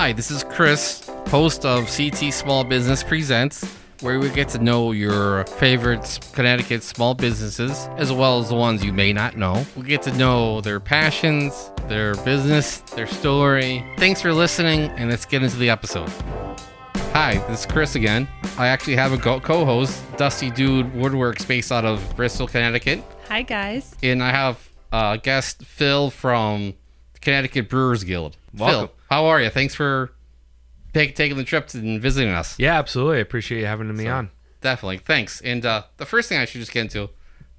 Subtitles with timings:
[0.00, 3.62] Hi, this is Chris, host of CT Small Business Presents,
[4.00, 8.82] where we get to know your favorite Connecticut small businesses, as well as the ones
[8.82, 9.62] you may not know.
[9.76, 13.84] We get to know their passions, their business, their story.
[13.98, 16.08] Thanks for listening, and let's get into the episode.
[17.12, 18.26] Hi, this is Chris again.
[18.56, 23.04] I actually have a co host, Dusty Dude Woodworks, based out of Bristol, Connecticut.
[23.28, 23.94] Hi, guys.
[24.02, 26.72] And I have uh, guest Phil from
[27.20, 28.38] Connecticut Brewers Guild.
[28.54, 28.88] Welcome.
[28.88, 29.50] Phil, how are you?
[29.50, 30.12] Thanks for
[30.94, 32.58] take, taking the trip and visiting us.
[32.58, 33.18] Yeah, absolutely.
[33.18, 34.30] I appreciate you having me on.
[34.60, 34.98] Definitely.
[34.98, 35.40] Thanks.
[35.40, 37.10] And uh, the first thing I should just get into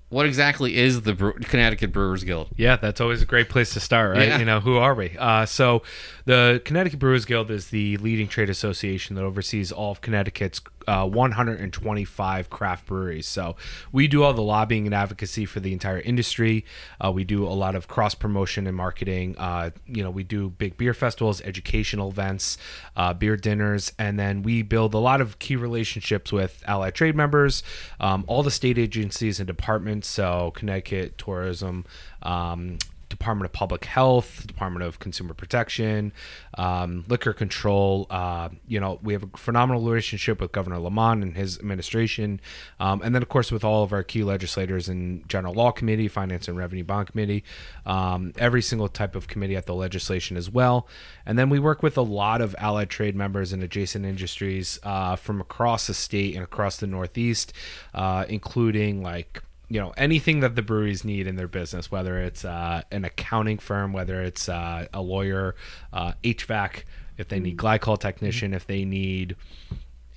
[0.09, 2.49] what exactly is the Bre- Connecticut Brewers Guild?
[2.57, 4.27] Yeah, that's always a great place to start, right?
[4.27, 4.39] Yeah.
[4.39, 5.15] You know, who are we?
[5.17, 5.83] Uh, so,
[6.25, 11.07] the Connecticut Brewers Guild is the leading trade association that oversees all of Connecticut's uh,
[11.07, 13.27] 125 craft breweries.
[13.27, 13.55] So,
[13.93, 16.65] we do all the lobbying and advocacy for the entire industry.
[16.99, 19.37] Uh, we do a lot of cross promotion and marketing.
[19.37, 22.57] Uh, you know, we do big beer festivals, educational events,
[22.97, 27.15] uh, beer dinners, and then we build a lot of key relationships with allied trade
[27.15, 27.63] members,
[28.01, 30.09] um, all the state agencies and departments.
[30.09, 31.85] So, Connecticut Tourism.
[32.21, 32.79] Um,
[33.21, 36.11] Department of Public Health, Department of Consumer Protection,
[36.57, 38.07] um, Liquor Control.
[38.09, 42.41] Uh, you know, we have a phenomenal relationship with Governor Lamont and his administration,
[42.79, 46.07] um, and then of course with all of our key legislators in General Law Committee,
[46.07, 47.43] Finance and Revenue Bond Committee,
[47.85, 50.87] um, every single type of committee at the legislation as well.
[51.23, 55.15] And then we work with a lot of allied trade members and adjacent industries uh,
[55.15, 57.53] from across the state and across the Northeast,
[57.93, 62.43] uh, including like you know anything that the breweries need in their business whether it's
[62.43, 65.55] uh, an accounting firm whether it's uh, a lawyer
[65.93, 66.83] uh, hvac
[67.17, 69.35] if they need glycol technician if they need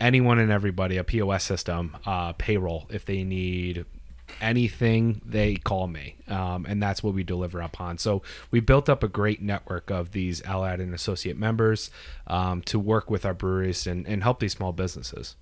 [0.01, 3.85] anyone and everybody a pos system uh, payroll if they need
[4.41, 6.17] anything they call me.
[6.29, 7.99] Um, and that's what we deliver upon.
[7.99, 11.91] So we built up a great network of these allied and associate members
[12.27, 15.37] um, to work with our breweries and, and help these small businesses.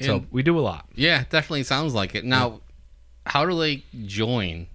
[0.00, 0.86] So we do a lot.
[0.94, 2.24] Yeah, definitely sounds like it.
[2.24, 2.60] Now,
[3.26, 4.66] how do they join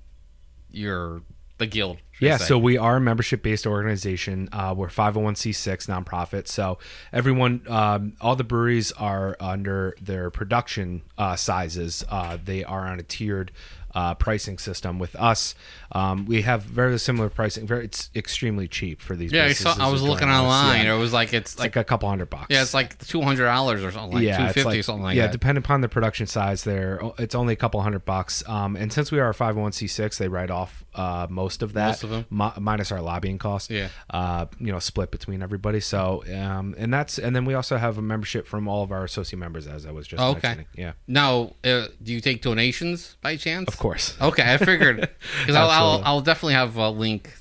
[0.71, 1.21] your
[1.57, 1.97] the guild?
[2.19, 4.49] Yeah, so we are a membership based organization.
[4.51, 6.47] Uh, we're 501c6 nonprofit.
[6.47, 6.79] So
[7.13, 12.03] everyone, um, all the breweries are under their production uh, sizes.
[12.09, 13.51] Uh, they are on a tiered
[13.95, 14.99] uh, pricing system.
[14.99, 15.55] With us,
[15.91, 17.65] um, we have very similar pricing.
[17.67, 19.31] Very, it's extremely cheap for these.
[19.31, 19.75] yeah, I saw.
[19.79, 20.85] I was looking online.
[20.85, 20.95] Yeah.
[20.95, 22.47] It was like it's It's like like a couple hundred bucks.
[22.49, 25.15] yeah, it's like two hundred dollars or something, like two yeah, it's like- something like
[25.15, 25.31] yeah, that.
[25.31, 28.43] depending upon the production size, there it's only a couple hundred bucks.
[28.47, 32.03] Um, and since we are a 501c6, they write off uh, most of that, Most
[32.03, 32.25] of them?
[32.29, 33.69] mi- minus our lobbying costs.
[33.69, 33.89] Yeah.
[34.09, 35.79] uh, you know, split between everybody.
[35.79, 39.03] So, um, and that's and then we also have a membership from all of our
[39.03, 40.39] associate members, as I was just Oh, okay.
[40.49, 40.67] mentioning.
[40.75, 43.67] Yeah, Now, uh, do you take donations by chance?
[43.67, 44.17] of course.
[44.21, 44.97] Okay, I figured
[45.39, 47.33] because I'll, I'll I'll definitely have a link.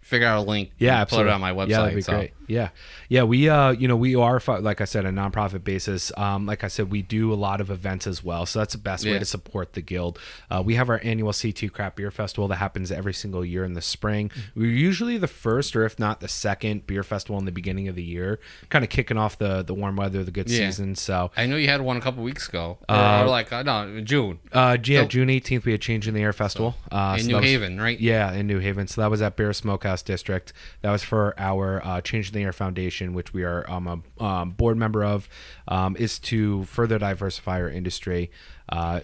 [0.00, 0.72] Figure out a link.
[0.78, 1.24] Yeah, absolutely.
[1.24, 1.68] Put it on my website.
[1.68, 2.12] Yeah, that'd be so.
[2.12, 2.32] great.
[2.52, 2.68] Yeah,
[3.08, 3.22] yeah.
[3.22, 6.12] We, uh, you know, we are like I said, a nonprofit basis.
[6.16, 8.44] Um, like I said, we do a lot of events as well.
[8.46, 9.12] So that's the best Yeah.
[9.14, 10.18] way to support the guild.
[10.50, 13.72] Uh, we have our annual CT Craft Beer Festival that happens every single year in
[13.72, 14.30] the spring.
[14.54, 17.94] We're usually the first, or if not the second, beer festival in the beginning of
[17.94, 20.66] the year, kind of kicking off the the warm weather, the good Yeah.
[20.68, 20.94] season.
[20.94, 21.30] So.
[21.36, 22.78] I know you had one a couple weeks ago.
[22.88, 26.06] Or, Uh, or like uh, no June Uh, yeah, So- June 18th, we had Change
[26.08, 26.76] in the Air Festival.
[26.90, 27.98] uh, in so New was- Haven, right?
[27.98, 28.86] Yeah, in New Haven.
[28.88, 30.52] So that was at Beer Smokehouse District.
[30.82, 33.86] That was for our uh, Change in the Foundation, which we are um,
[34.18, 35.28] a um, board member of,
[35.68, 38.32] um, is to further diversify our industry.
[38.68, 39.00] Uh,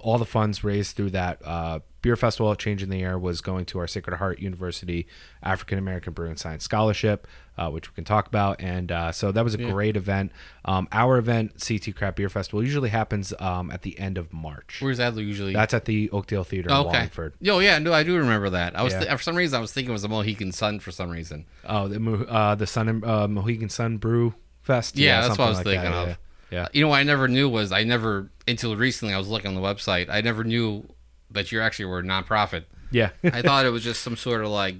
[0.00, 3.64] all the funds raised through that uh, beer festival, Change in the Air, was going
[3.66, 5.06] to our Sacred Heart University
[5.42, 7.26] African American Brewing Science Scholarship,
[7.56, 8.60] uh, which we can talk about.
[8.60, 10.32] And uh, so that was a great event.
[10.64, 14.78] Um, our event, CT Craft Beer Festival, usually happens um, at the end of March.
[14.80, 15.52] Where's that usually?
[15.52, 16.88] That's at the Oakdale Theater in okay.
[16.90, 17.34] Wallingford.
[17.40, 18.76] Yo, yeah, no, I do remember that.
[18.78, 19.00] I was Yeah.
[19.00, 21.46] th- for some reason I was thinking it was the Mohegan Sun for some reason.
[21.64, 24.96] Oh, the uh, the Sun and uh, Mohegan Sun Brew Fest.
[24.96, 26.18] Yeah, that's what I was like thinking that, of.
[26.50, 26.68] Yeah.
[26.72, 29.54] You know what I never knew was I never until recently I was looking on
[29.54, 30.08] the website.
[30.08, 30.88] I never knew
[31.30, 32.64] that you actually were a nonprofit.
[32.90, 33.10] yeah.
[33.22, 34.76] I thought it was just some sort of like,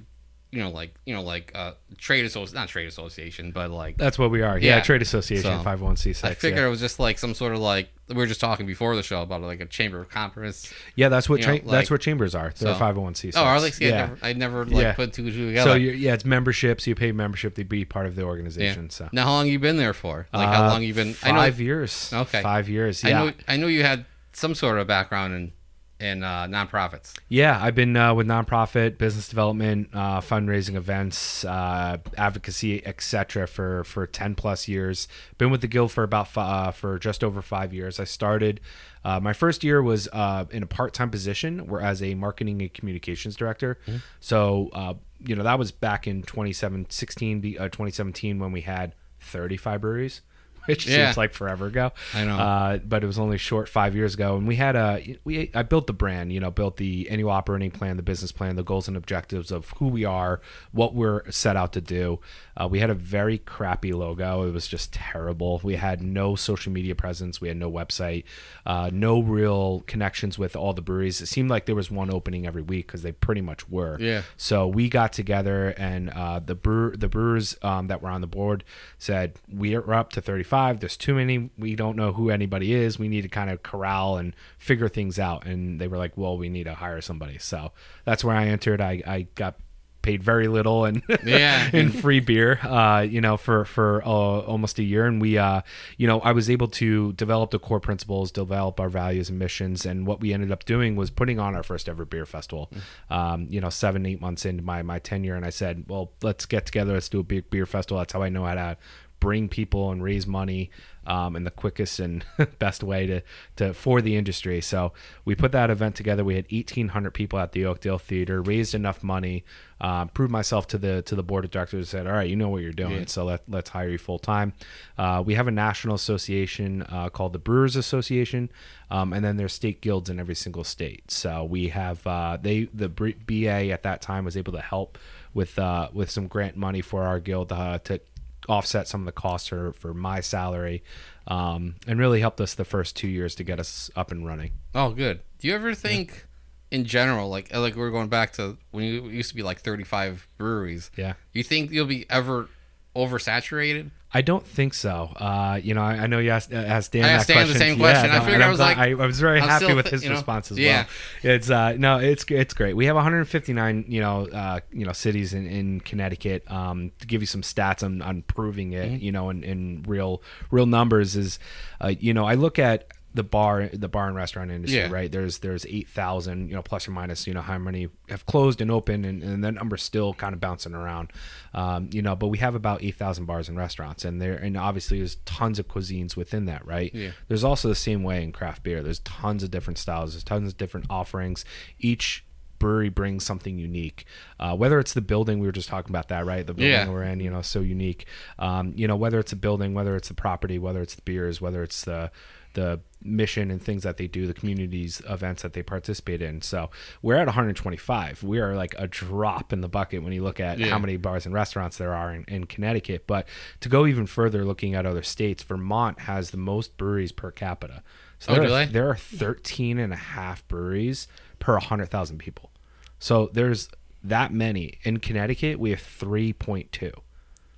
[0.50, 4.18] you know, like you know, like uh, trade association, not trade association, but like that's
[4.18, 4.58] what we are.
[4.58, 4.80] Yeah, Yeah.
[4.82, 6.24] trade association, So, five one c six.
[6.24, 8.96] I figured it was just like some sort of like we were just talking before
[8.96, 10.72] the show about like a chamber of commerce.
[10.96, 12.54] Yeah, that's what know, like- that's what chambers are.
[12.56, 13.36] They're So- five hundred one c six.
[13.36, 13.68] Oh, are they?
[13.78, 13.96] Yeah, I Yeah.
[14.06, 14.92] never, I never like Yeah.
[14.94, 15.70] put two and two together.
[15.70, 16.86] So you're, yeah, it's memberships.
[16.86, 18.28] You pay membership to be part of the yeah.
[18.28, 18.88] organization.
[18.90, 20.26] So Now, how long you been there for?
[20.32, 21.14] Like how Uh, long you been?
[21.22, 21.38] I know.
[21.40, 22.10] Five years.
[22.12, 22.40] Okay.
[22.42, 23.04] Five years.
[23.04, 23.24] I Yeah.
[23.24, 23.32] know.
[23.46, 25.52] I know you had some sort of background in
[26.00, 27.14] in uh, nonprofits.
[27.28, 33.46] Yeah, I've been uh, with nonprofit, business development, uh, fundraising events, uh, advocacy, etc.
[33.46, 35.08] for for ten plus years.
[35.38, 37.98] Been with the guild for about fi- uh, for just over five years.
[37.98, 38.60] I started.
[39.04, 42.60] Uh, my first year was uh, in a part time position, where as a marketing
[42.60, 43.78] and communications director.
[44.20, 49.80] So uh, you know that was back in 2016, uh, 2017 when we had 35
[49.80, 50.22] breweries.
[50.74, 51.06] Which Yeah.
[51.06, 51.92] seems like forever ago.
[52.14, 52.36] I know.
[52.38, 55.62] Uh, but it was only short five years ago, and we had a we I
[55.62, 58.86] built the brand, you know, built the annual operating plan, the business plan, the goals
[58.86, 60.40] and objectives of who we are,
[60.72, 62.20] what we're set out to do.
[62.60, 65.60] Uh, we had a very crappy logo; it was just terrible.
[65.62, 68.24] We had no social media presence, we had no website,
[68.66, 71.20] uh, no real connections with all the breweries.
[71.20, 73.96] It seemed like there was one opening every week because they pretty much were.
[74.00, 74.22] Yeah.
[74.36, 78.26] So we got together, and uh, the brewer, the brewers um, that were on the
[78.26, 78.64] board
[78.98, 80.80] said we are up to 35.
[80.80, 81.50] There's too many.
[81.58, 82.98] We don't know who anybody is.
[82.98, 85.46] We need to kind of corral and figure things out.
[85.46, 87.38] And they were like, well, we need to hire somebody.
[87.38, 87.72] So
[88.04, 88.80] that's where I entered.
[88.80, 89.56] I, I got
[90.02, 91.68] paid very little and Yeah.
[91.72, 95.06] in free beer uh you know for for uh, almost a year.
[95.06, 95.62] And we uh
[95.96, 99.84] you know i was able to develop the core principles develop our values and missions.
[99.84, 102.70] And what we ended up doing was putting on our first ever beer festival
[103.10, 105.34] um you know seven eight months into my my tenure.
[105.34, 106.92] And i said well let's get together.
[106.94, 107.98] Let's do a big beer festival.
[107.98, 108.76] That's how i know how to
[109.20, 110.70] bring people and raise money
[111.06, 112.24] um, in the quickest and
[112.58, 113.22] best way to,
[113.56, 114.60] to for the industry.
[114.60, 114.92] So
[115.24, 116.22] we put that event together.
[116.22, 119.42] We had 1,800 people at the Oakdale Theater, raised enough money,
[119.80, 121.78] uh, proved myself to the to the board of directors.
[121.78, 123.04] And said, all right, you know what you're doing, Yeah.
[123.06, 124.52] so let, let's hire you full time.
[124.98, 128.50] Uh, we have a national association uh, called the Brewers Association,
[128.90, 131.10] um, and then there's state guilds in every single state.
[131.10, 134.98] So we have uh, they the BA at that time was able to help
[135.32, 138.00] with uh, with some grant money for our guild uh, to
[138.48, 140.82] offset some of the costs for, for my salary
[141.26, 144.52] um, and really helped us the first two years to get us up and running
[144.74, 145.20] Oh, good.
[145.38, 146.26] Do you ever think,
[146.70, 150.26] in general, like like we're going back to when you used to be like 35
[150.38, 150.90] breweries?
[150.96, 152.48] yeah You think you'll be ever
[152.96, 153.90] oversaturated?
[154.12, 155.12] I don't think so.
[155.16, 157.04] Uh, you know, I, I know you asked, uh, asked Dan.
[157.04, 157.58] I that asked Dan the question.
[157.58, 158.10] same question.
[158.10, 160.02] I no, figured I was like- I, I was very I'm happy still with his
[160.02, 160.86] you know, response as yeah.
[161.22, 161.34] well.
[161.34, 162.74] It's uh, no, it's it's great.
[162.74, 166.50] We have 159, you know, uh, you know, cities in, in Connecticut.
[166.50, 169.04] Um, to give you some stats on, on proving it, Mm-hmm.
[169.04, 171.38] you know, in, in real real numbers is,
[171.80, 174.90] uh, you know, I look at the bar the bar and restaurant industry Yeah.
[174.90, 175.10] right?
[175.10, 178.70] There's there's 8000 you know plus or minus you know how many have closed and
[178.70, 181.10] open and, and that number's still kind of bouncing around.
[181.54, 184.98] Um, you know but we have about 8000 bars and restaurants and there and obviously
[184.98, 186.94] there's tons of cuisines within that right?
[186.94, 187.10] Yeah.
[187.28, 188.82] there's also the same way in craft beer.
[188.82, 190.12] There's tons of different styles.
[190.12, 191.44] There's tons of different offerings.
[191.78, 192.24] Each
[192.58, 194.04] brewery brings something unique.
[194.40, 196.46] Uh, whether it's the building we were just talking about that right?
[196.46, 196.88] The building Yeah.
[196.90, 198.04] we're in you know so unique.
[198.38, 201.40] Um, you know whether it's a building whether it's the property whether it's the beers
[201.40, 202.10] whether it's the
[202.54, 206.42] the mission and things that they do the communities events that they participate in.
[206.42, 206.68] So
[207.00, 210.58] we're at 125 we are like a drop in the bucket when you look at
[210.58, 210.66] Yeah.
[210.66, 213.06] how many bars and restaurants there are in, in connecticut.
[213.06, 213.28] But
[213.60, 217.82] to go even further looking at other states vermont has the most breweries per capita.
[218.18, 221.06] So Oh, there, are, there are 13 and a half breweries
[221.38, 222.50] per 100000 people.
[222.98, 223.68] So there's
[224.02, 224.78] that many.
[224.82, 226.92] In connecticut we have 3.2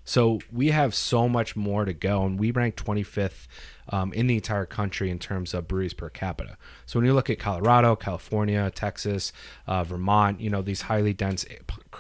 [0.02, 3.46] so we have so much more to go, and we rank 25th
[3.90, 6.56] um, in the entire country in terms of breweries per capita.
[6.86, 9.32] So when you look at Colorado, California, Texas,
[9.66, 11.44] uh, Vermont, you know these highly dense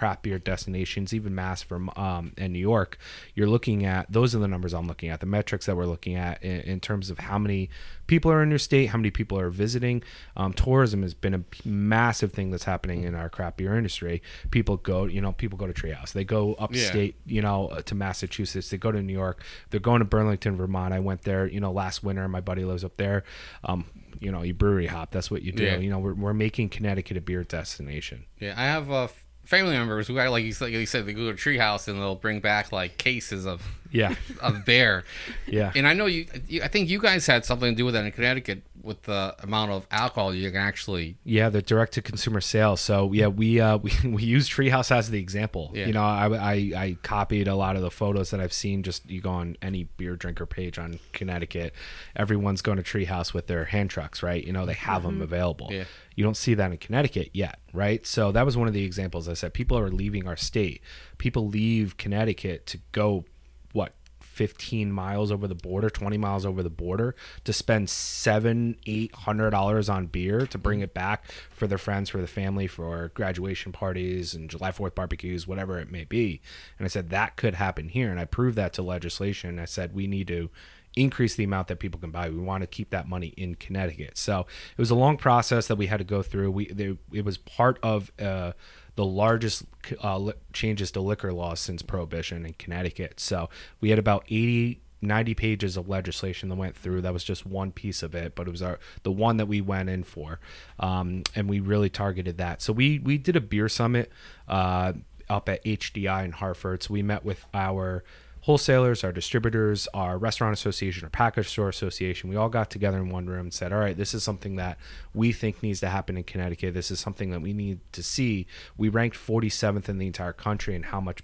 [0.00, 2.96] craft beer destinations, even Mass, from um, and New York,
[3.34, 6.14] you're looking at those are the numbers I'm looking at, the metrics that we're looking
[6.14, 7.68] at in, in terms of how many
[8.06, 10.02] people are in your state, how many people are visiting.
[10.38, 14.22] Um, tourism has been a massive thing that's happening in our craft beer industry.
[14.50, 18.70] People go, you know, people go to Treehouse, they go upstate, you know, to Massachusetts,
[18.70, 20.94] they go to New York, they're going to Burlington, Vermont.
[20.94, 22.26] I went there, you know, last winter.
[22.26, 23.22] My buddy lives up there.
[23.64, 23.84] Um,
[24.18, 25.10] you know, you brewery hop.
[25.10, 25.64] That's what you do.
[25.64, 25.76] Yeah.
[25.76, 28.24] You know, we're, we're making Connecticut a beer destination.
[28.38, 29.08] Yeah, I have uh,
[29.44, 32.14] family members who, like you said, like you said, they go to Treehouse and they'll
[32.14, 35.04] bring back like cases of Yeah, of bear.
[35.46, 35.72] yeah.
[35.74, 36.62] And I know you, you.
[36.62, 39.70] I think you guys had something to do with that in Connecticut with the amount
[39.70, 41.16] of alcohol you can actually.
[41.24, 42.80] Yeah, the direct to consumer sales.
[42.80, 45.72] So yeah, we uh, we we use Treehouse as the example.
[45.74, 45.86] Yeah.
[45.86, 48.82] You know, I, I I copied a lot of the photos that I've seen.
[48.82, 51.74] Just you go on any beer drinker page on Connecticut,
[52.16, 54.44] everyone's going to Treehouse with their hand trucks, right?
[54.44, 55.68] You know, they have them available.
[55.70, 55.84] Yeah.
[56.14, 58.06] You don't see that in Connecticut yet, right?
[58.06, 59.54] So that was one of the examples I said.
[59.54, 60.82] People are leaving our state.
[61.18, 63.24] People leave Connecticut to go
[63.72, 63.94] what
[64.40, 69.50] 15 miles over the border 20 miles over the border to spend seven eight hundred
[69.50, 73.70] dollars on beer to bring it back for their friends for the family for graduation
[73.70, 76.40] parties and july 4th barbecues whatever it may be
[76.78, 79.94] and i said that could happen here and i proved that to legislation i said
[79.94, 80.48] we need to
[80.96, 82.28] increase the amount that people can buy.
[82.28, 84.18] We want to keep that money in Connecticut.
[84.18, 86.50] So it was a long process that we had to go through.
[86.50, 88.52] We they, it was part of uh,
[89.00, 89.64] the largest
[90.02, 93.18] uh, changes to liquor laws since prohibition in Connecticut.
[93.18, 93.48] So
[93.80, 97.72] we had about 80 90 pages of legislation that went through that was just one
[97.72, 100.38] piece of it but it was our the one that we went in for
[100.78, 104.12] um, and we really targeted that so we we did a beer summit
[104.46, 104.92] uh,
[105.30, 108.04] up at HDI in Hartford so we met with our
[108.42, 113.10] wholesalers, our distributors, our restaurant association, our package store association, we all got together in
[113.10, 114.78] one room and said, all right, this is something that
[115.12, 116.72] we think needs to happen in Connecticut.
[116.72, 118.46] This is something that we need to see.
[118.76, 121.20] We ranked 47th in the entire country in how much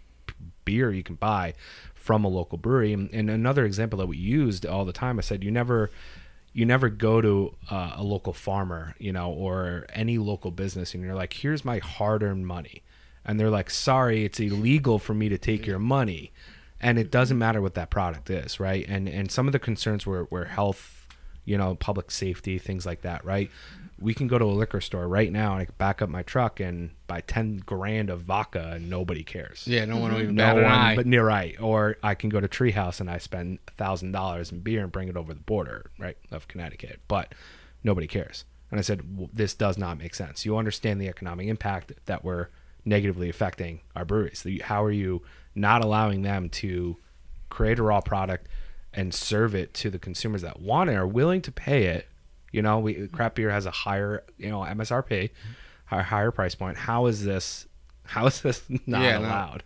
[0.64, 1.54] beer you can buy
[1.94, 2.92] from a local brewery.
[2.92, 5.90] And, another example that we used all the time, I said, you never
[6.52, 11.04] you never go to uh, a local farmer, you know, or any local business, and
[11.04, 12.82] you're like, "Here's my hard-earned money,"
[13.26, 16.32] and they're like, "Sorry, it's illegal for me to take your money,"
[16.86, 18.84] and it doesn't matter what that product is, right?
[18.88, 21.06] And and some of the concerns were were health,
[21.44, 23.50] you know, public safety, things like that, right?
[23.98, 26.22] we can go to a liquor store right now and I can back up my
[26.22, 29.66] truck and buy ten grand of vodka and nobody cares.
[29.66, 30.86] Yeah, no one will even No bat an eye.
[30.88, 31.58] one, but near right.
[31.58, 35.08] Or I can go to Treehouse and I spend thousand dollars in beer and bring
[35.08, 37.00] it over the border, right, of Connecticut.
[37.08, 37.34] But
[37.82, 38.44] nobody cares.
[38.70, 40.44] And I said, "W- this does not make sense.
[40.44, 42.48] You understand the economic impact that we're
[42.84, 44.44] negatively affecting our breweries.
[44.64, 45.22] How are you
[45.56, 46.96] not allowing them to
[47.48, 48.46] create a raw product
[48.92, 52.06] and serve it to the consumers that want it, are willing to pay it?
[52.52, 55.30] You know, we craft beer has a higher, you know, MSRP,
[55.86, 56.76] higher, higher price point.
[56.76, 57.66] How is this?
[58.04, 59.26] How is this not Yeah, no.
[59.26, 59.64] allowed?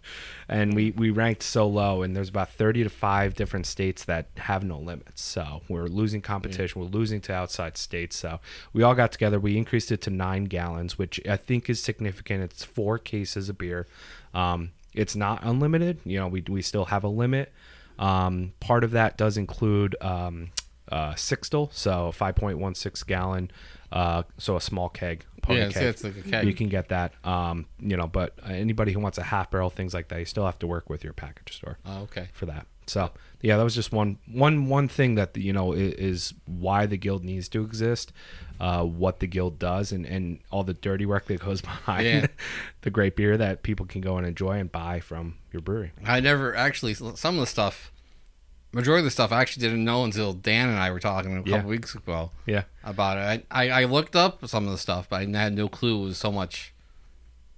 [0.49, 4.29] And we we ranked so low, and there's about thirty to five different states that
[4.39, 5.21] have no limits.
[5.23, 6.81] So we're losing competition.
[6.81, 8.17] We're losing to outside states.
[8.17, 8.41] So
[8.73, 9.39] we all got together.
[9.39, 12.43] We increased it to nine gallons, which I think is significant.
[12.43, 13.87] It's four cases of beer.
[14.35, 15.99] Um, it's not unlimited.
[16.05, 17.53] You know, we we still have a limit.
[17.99, 20.51] Um, part of that does include um,
[20.91, 23.51] uh, sixtel, so 5.16 gallon,
[23.93, 25.25] uh, so a small keg.
[25.43, 25.87] pony Yeah, it's- keg.
[25.87, 26.47] it's like a keg.
[26.47, 27.13] You can get that.
[27.27, 30.47] Um, you know, but anybody who wants a half barrel, things like that, you still
[30.47, 32.29] have to work with your package store Oh, okay.
[32.33, 32.67] for that.
[32.87, 33.11] So
[33.43, 37.25] yeah, that was just one one one thing that you know is, why the guild
[37.25, 38.13] needs to exist,
[38.61, 42.27] uh, what the guild does, and and all the dirty work that goes behind Yeah.
[42.83, 45.93] the great beer that people can go and enjoy and buy from your brewery.
[46.05, 47.91] I never actually some of the stuff,
[48.73, 51.39] majority of the stuff I actually didn't know until Dan and I were talking a
[51.39, 51.65] couple Yeah.
[51.65, 52.65] weeks ago Yeah.
[52.85, 53.47] about it.
[53.51, 56.05] I, I I looked up some of the stuff, but I had no clue it
[56.05, 56.73] was so much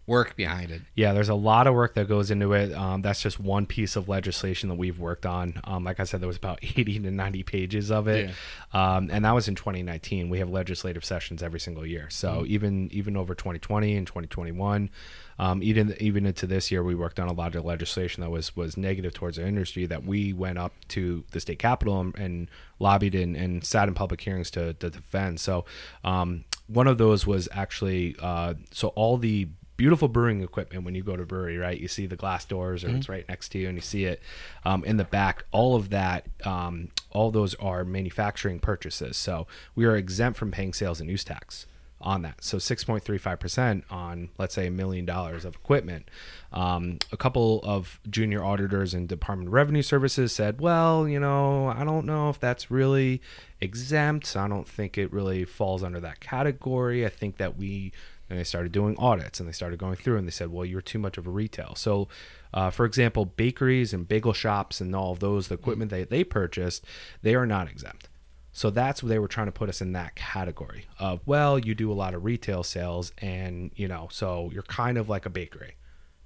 [0.06, 0.82] work behind it.
[0.94, 2.72] Yeah, there's a lot of work that goes into it.
[2.74, 5.60] Um, that's just one piece of legislation that we've worked on.
[5.64, 8.30] Um, like I said, there was about 80 to 90 pages of it,
[8.72, 10.28] um, and that was in 2019.
[10.28, 14.90] We have legislative sessions every single year, so even even over 2020 and 2021,
[15.38, 18.56] um, even even into this year, we worked on a lot of legislation that was
[18.56, 19.86] was negative towards our industry.
[19.86, 23.94] That we went up to the state capitol and, and lobbied and, and sat in
[23.94, 25.40] public hearings to, to defend.
[25.40, 25.64] So
[26.04, 29.48] um, one of those was actually uh, so all the
[29.82, 31.80] beautiful brewing equipment when you go to brewery, right?
[31.80, 34.22] You see the glass doors, or it's right next to you, and you see it
[34.64, 35.44] um, in the back.
[35.50, 39.16] All of that, um, all those are manufacturing purchases.
[39.16, 41.66] So we are exempt from paying sales and use tax
[42.00, 42.44] on that.
[42.44, 46.08] So 6.35% on, let's say, a million dollars of equipment.
[46.52, 51.66] Um, a couple of junior auditors in Department of Revenue Services said, well, you know,
[51.66, 53.20] I don't know if that's really
[53.60, 54.36] exempt.
[54.36, 57.04] I don't think it really falls under that category.
[57.04, 57.92] I think that we
[58.32, 60.80] and they started doing audits and they started going through and they said well you're
[60.80, 61.74] too much of a retail.
[61.76, 62.08] So
[62.54, 66.24] uh, for example bakeries and bagel shops and all of those the equipment that they
[66.24, 66.82] purchased
[67.20, 68.08] they are not exempt.
[68.50, 71.74] So that's what they were trying to put us in that category of well you
[71.74, 75.30] do a lot of retail sales and you know so you're kind of like a
[75.30, 75.76] bakery.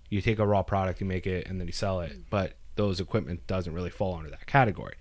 [0.09, 2.31] You take a raw product you make it and then you sell it.
[2.31, 4.95] But those equipment doesn't really fall under that category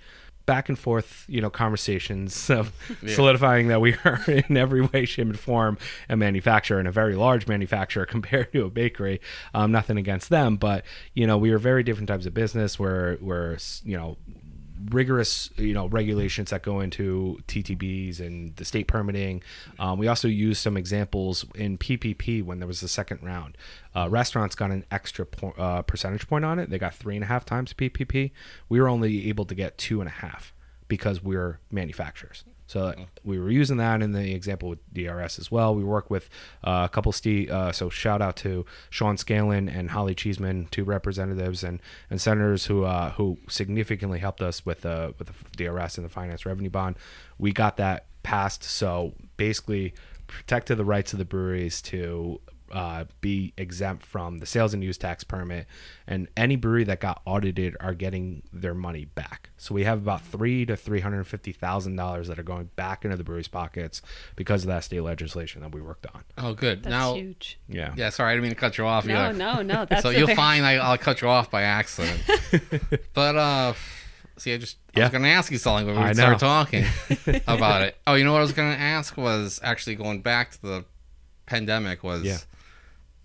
[0.46, 2.72] back and forth you know conversations of
[3.08, 5.78] solidifying that we are in every way shape and form
[6.10, 9.20] a manufacturer and a very large manufacturer compared to a bakery.
[9.54, 12.80] Um, nothing against them but you know we are very different types of business.
[12.80, 14.18] We're we're you know
[14.90, 19.42] rigorous you know regulations that go into TTBs and the state permitting.
[19.80, 23.58] Um, we also used some examples in PPP when there was the second round.
[23.96, 26.70] Uh, restaurants got an extra po- uh, percentage point on it.
[26.70, 28.32] They got three and a half times PPP.
[28.70, 30.54] We were only able to get two and a half
[30.88, 32.44] because we're manufacturers.
[32.68, 32.94] So
[33.24, 35.76] we were using that in the example with DRS as well.
[35.76, 36.30] We work with
[36.64, 37.50] uh, a couple Steve.
[37.50, 42.66] Uh, so shout out to Sean Scanlon and Holly Cheeseman, two representatives and, and senators
[42.66, 46.70] who uh, who significantly helped us with the with the DRS and the finance revenue
[46.70, 46.98] bond.
[47.38, 48.64] We got that passed.
[48.64, 49.94] So basically,
[50.28, 52.42] protected the rights of the breweries to
[52.72, 55.68] uh, be exempt from the sales and use tax permit,
[56.08, 59.45] and any brewery that got audited are getting their money back.
[59.58, 63.06] So we have about three to three hundred fifty thousand dollars that are going back
[63.06, 64.02] into the breweries' pockets
[64.36, 66.24] because of that state legislation that we worked on.
[66.38, 66.84] Oh, good.
[66.84, 67.58] That's now, huge.
[67.70, 69.06] Yeah, yeah, sorry, I didn't mean to cut you off.
[69.06, 69.38] No, either.
[69.38, 69.86] no, no.
[69.86, 72.22] That's so you'll very- find I, I'll cut you off by accident.
[73.14, 73.74] but uh,
[74.38, 75.06] see, I just I Yeah.
[75.06, 76.38] was going to ask you something when we I start know.
[76.38, 76.86] talking
[77.48, 77.98] about it.
[78.06, 80.86] Oh, you know what I was going to ask was actually going back to the
[81.46, 82.40] pandemic was Yeah.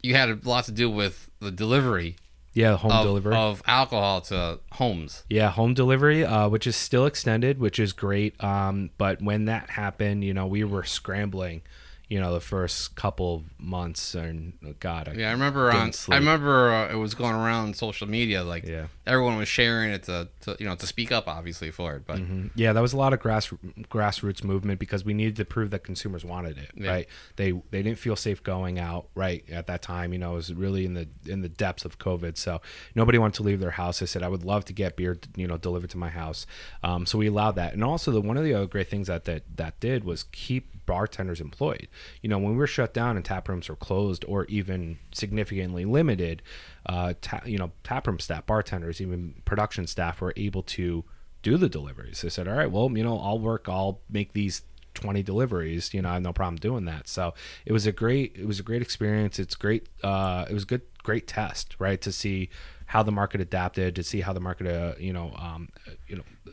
[0.02, 2.16] you had a lot to do with the delivery
[2.52, 3.36] Yeah, home of, delivery.
[3.36, 5.22] of alcohol to homes.
[5.28, 8.42] Yeah, home delivery, uh, which is still extended, which is great.
[8.42, 11.62] Um, but when that happened, you know, we were scrambling,
[12.08, 15.92] you know, the first couple of months, and oh, God, I, Yeah, I remember on.
[15.92, 16.14] sleep.
[16.16, 18.42] I remember uh, it was going around social media.
[18.42, 18.86] Like Yeah.
[19.10, 22.06] Everyone was sharing it to, to you know to speak up, obviously for it.
[22.06, 22.50] But Mhm.
[22.54, 23.48] Yeah, that was a lot of grass
[23.90, 26.90] grassroots movement because we needed to prove that consumers wanted it, Yeah.
[26.90, 27.08] right?
[27.36, 29.44] They they didn't feel safe going out, right?
[29.50, 32.36] At that time, you know, it was really in the in the depths of COVID,
[32.38, 32.60] so
[32.94, 34.00] nobody wanted to leave their house.
[34.02, 36.46] I said I would love to get beer, you know, delivered to my house.
[36.82, 39.24] Um, so we allowed that, and also the one of the other great things that
[39.24, 41.86] that that did was keep bartenders employed.
[42.20, 45.84] You know, when we were shut down and tap rooms were closed or even significantly
[45.84, 46.42] limited,
[46.86, 51.04] uh, ta- you know, taproom staff, bartenders, even production staff were able to
[51.42, 52.22] do the deliveries.
[52.22, 54.62] They said, all right, well, you know, I'll work, I'll make these
[54.94, 57.08] 20 deliveries, you know, I have no problem doing that.
[57.08, 57.34] So
[57.64, 59.38] it was a great, it was a great experience.
[59.38, 59.88] It's great.
[60.02, 62.00] Uh, it was good, great test, right.
[62.00, 62.50] To see
[62.86, 65.68] how the market adapted, to see how the market, uh, you know, um,
[66.08, 66.52] you know,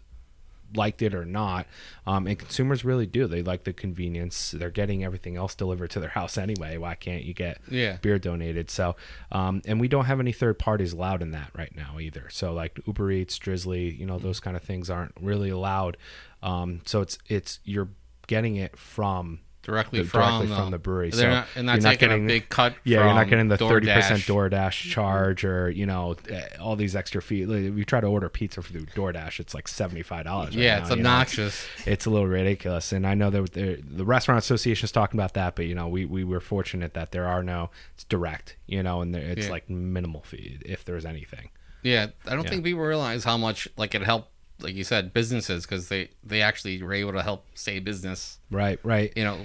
[0.76, 1.66] liked it or not.
[2.06, 3.28] Um, and consumers really do.
[3.28, 4.52] They like the convenience.
[4.52, 6.78] They're getting everything else delivered to their house anyway.
[6.78, 7.98] Why can't you get Yeah.
[8.02, 8.70] beer donated?
[8.70, 8.96] So,
[9.32, 12.28] um, and we don't have any third parties allowed in that right now either.
[12.30, 15.98] So like Uber Eats, Drizly, you know, those kind of things aren't really allowed.
[16.44, 17.90] Um, so it's it's you're
[18.28, 21.12] getting it from directly, from, directly from the brewery.
[21.12, 22.74] They're So not, and you're not getting- a big cut.
[22.84, 24.50] yeah, you're not getting the thirty percent DoorDash.
[24.50, 27.48] DoorDash charge or you know eh, all these extra fees.
[27.48, 30.56] Like, if you try to order pizza through DoorDash, it's like seventy five dollars.
[30.56, 31.68] Yeah, it's obnoxious.
[31.86, 32.92] it's a little ridiculous.
[32.92, 35.88] And I know that the, the restaurant association is talking about that, but you know,
[35.88, 39.46] we, we were fortunate that there are no, it's direct, you know, and there, it's
[39.46, 39.52] Yeah.
[39.52, 41.50] like minimal fee if there's anything.
[41.84, 42.50] Yeah, I don't Yeah.
[42.50, 46.42] think people realize how much like it helped, like you said, businesses because they they
[46.42, 48.40] actually were able to help stay business.
[48.50, 49.14] Right, right.
[49.16, 49.40] You know,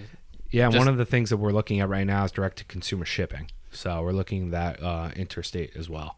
[0.51, 2.65] Yeah, just- one of the things that we're looking at right now is direct to
[2.65, 3.51] consumer shipping.
[3.71, 6.17] So we're looking at that uh, interstate as well.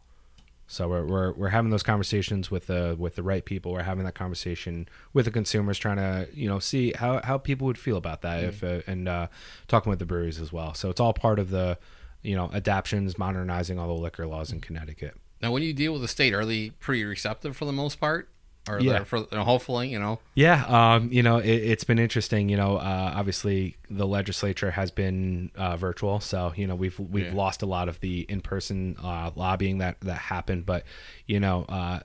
[0.67, 3.71] So we're, we're, we're having those conversations with the with the right people.
[3.71, 7.67] We're having that conversation with the consumers, trying to you know see how, how people
[7.67, 9.27] would feel about that if uh, and uh,
[9.67, 10.73] talking with the breweries as well.
[10.73, 11.77] So it's all part of the
[12.23, 15.15] you know adaptions, modernizing all the liquor laws in Connecticut.
[15.39, 18.27] now when you deal with the state, are they pretty receptive for the most part?
[18.67, 19.03] Or Yeah.
[19.03, 22.49] for hopefully, you know, Yeah, um, you know, it, it's been interesting.
[22.49, 27.27] You know, uh, obviously the legislature has been uh, virtual, so you know we've we've
[27.27, 27.33] Yeah.
[27.35, 30.65] lost a lot of the in person uh, lobbying that that happened.
[30.65, 30.83] But
[31.27, 31.99] you know, uh,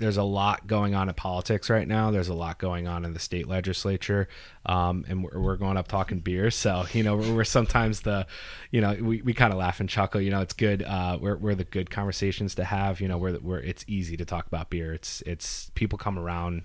[0.00, 2.10] there's a lot going on in politics right now.
[2.10, 4.28] There's a lot going on in the state legislature,
[4.64, 6.50] um, and we're, we're going up talking beer.
[6.50, 8.26] So you know, we're, we're sometimes the,
[8.70, 10.20] you know, we, we kind of laugh and chuckle.
[10.20, 10.82] You know, it's good.
[10.82, 13.00] Uh, we're, we're the good conversations to have.
[13.00, 14.92] You know, where where it's easy to talk about beer.
[14.92, 16.64] It's it's people come around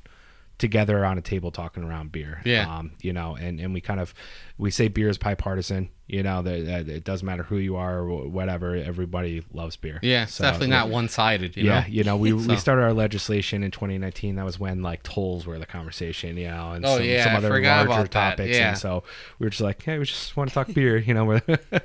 [0.58, 2.42] together on a table talking around beer.
[2.46, 2.74] Yeah.
[2.74, 4.14] Um, you know, and, and we kind of
[4.58, 5.90] we say beer is bipartisan.
[6.08, 8.76] You know that, it doesn't matter who you are or whatever.
[8.76, 9.98] Everybody loves beer.
[10.04, 11.58] yeah, it's So, definitely not one sided.
[11.58, 11.86] Yeah, know?
[11.88, 14.36] you know, we, we started our legislation in 2019.
[14.36, 17.36] That was when like tolls were the conversation, you know, and Oh, some, yeah, some
[17.38, 18.56] other larger topics.
[18.56, 18.70] yeah.
[18.70, 19.04] And so
[19.40, 21.26] we were just like, hey, we just want to talk beer, you know.
[21.26, 21.42] we're-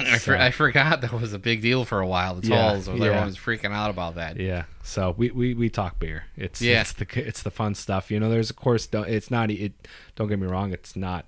[0.00, 2.34] I, for, I forgot that was a big deal for a while.
[2.34, 2.94] The tolls, yeah.
[2.94, 4.40] everyone was freaking out about that.
[4.40, 6.24] yeah, so we, we, we talk beer.
[6.36, 6.80] It's Yeah.
[6.80, 8.10] it's the it's the fun stuff.
[8.10, 9.72] You know, there's of course it's not it.
[10.16, 11.26] Don't get me wrong, it's not.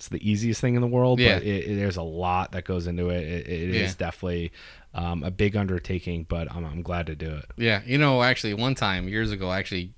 [0.00, 1.34] It's the easiest thing in the world, Yeah.
[1.34, 3.22] but it, it- there's a lot that goes into it.
[3.22, 4.06] It, it is Yeah.
[4.06, 4.50] definitely
[4.94, 7.44] um, a big undertaking, but I'm, I'm glad to do it.
[7.58, 9.92] Yeah, you know, actually, one time years ago, I actually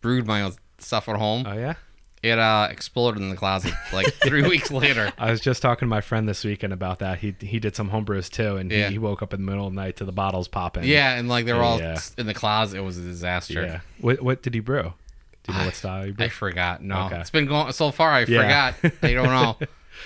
[0.00, 1.44] brewed my own stuff at home.
[1.46, 1.74] Oh yeah.
[2.22, 5.12] It uh, exploded in the closet like three weeks later.
[5.18, 7.18] I was just talking to my friend this weekend about that.
[7.20, 8.86] He he did some homebrews too, and Yeah.
[8.88, 10.82] he, he woke up in the middle of the night to the bottles popping.
[10.84, 12.78] Yeah, and like they were all in the closet.
[12.78, 13.62] It was a disaster.
[13.62, 13.80] yeah.
[14.00, 14.94] What what did he brew?
[15.44, 16.26] Do you know I- what style he brewed?
[16.26, 16.82] I forgot.
[16.82, 17.20] No, Okay.
[17.20, 18.10] it's been going so far.
[18.10, 18.72] I Yeah.
[18.72, 18.92] forgot.
[19.02, 19.58] I don't know.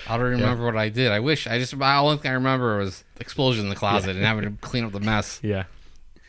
[0.07, 1.11] I don't remember what I did.
[1.11, 1.77] I wish I just.
[1.77, 4.91] The only thing I remember was explosion in the closet and having to clean up
[4.91, 5.39] the mess.
[5.43, 5.63] yeah,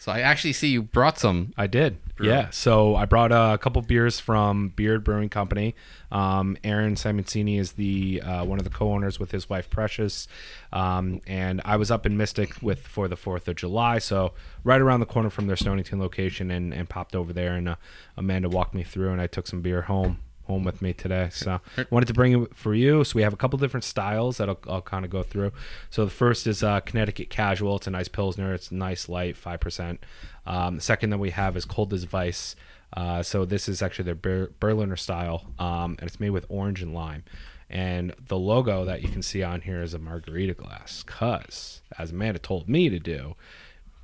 [0.00, 1.52] So I actually see you brought some.
[1.58, 1.98] I did.
[2.16, 2.26] Brew.
[2.26, 2.48] Yeah.
[2.48, 5.74] So I brought uh, a couple beers from Beer'd Brewing Company.
[6.10, 10.26] Um, Aaron Simoncini is the uh, one of the co-owners with his wife Precious,
[10.72, 14.32] um, and I was up in Mystic with for the Fourth of July, so
[14.64, 17.76] right around the corner from their Stonington location, and, and popped over there, and uh,
[18.16, 20.18] Amanda walked me through, and I took some beer home
[20.50, 21.28] home with me today.
[21.32, 23.04] So I wanted to bring it for you.
[23.04, 25.52] So we have a couple different styles that I'll, I'll kind of go through.
[25.90, 27.76] So the first is uh, Connecticut Casual.
[27.76, 28.52] It's a nice pilsner.
[28.52, 30.04] It's nice light, five percent.
[30.46, 32.56] Um, the second that we have is Cold as Vice.
[32.92, 36.82] Uh, so this is actually their Ber- Berliner style, um, and it's made with orange
[36.82, 37.22] and lime.
[37.68, 42.10] And the logo that you can see on here is a margarita glass, cause as
[42.10, 43.36] Amanda told me to do,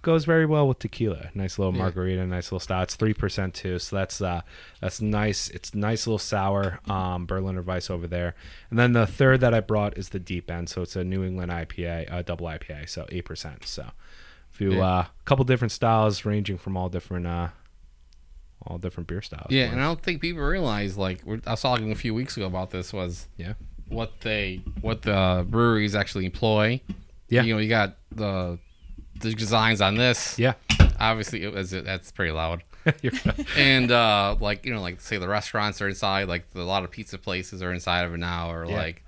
[0.07, 1.31] goes very well with tequila.
[1.35, 1.81] Nice little Yeah.
[1.83, 2.85] margarita, nice little style.
[2.85, 4.43] It's three percent too, so that's uh
[4.81, 5.51] that's nice.
[5.51, 8.37] It's nice little sour um, Berliner Weisse over there.
[8.71, 11.25] And then the third that I brought is the deep end, so it's a New
[11.25, 13.67] England IPA, a double IPA, so eight percent.
[13.67, 13.91] So
[14.53, 14.87] few Yeah.
[14.87, 17.49] uh couple different styles ranging from all different uh
[18.65, 19.51] all different beer styles.
[19.51, 22.37] Yeah, and I don't think people realize like we're, I was talking a few weeks
[22.37, 23.55] ago about this was yeah.
[23.89, 26.81] what they what the breweries actually employ.
[27.29, 27.43] Yeah.
[27.43, 28.59] you know, you got the
[29.21, 30.39] the designs on this.
[30.39, 30.55] Yeah.
[31.01, 32.63] obviously it was that's pretty loud.
[33.57, 36.85] And uh like you know like say the restaurants are inside like the, a lot
[36.85, 38.77] of pizza places are inside of it now or Yeah.
[38.77, 39.03] like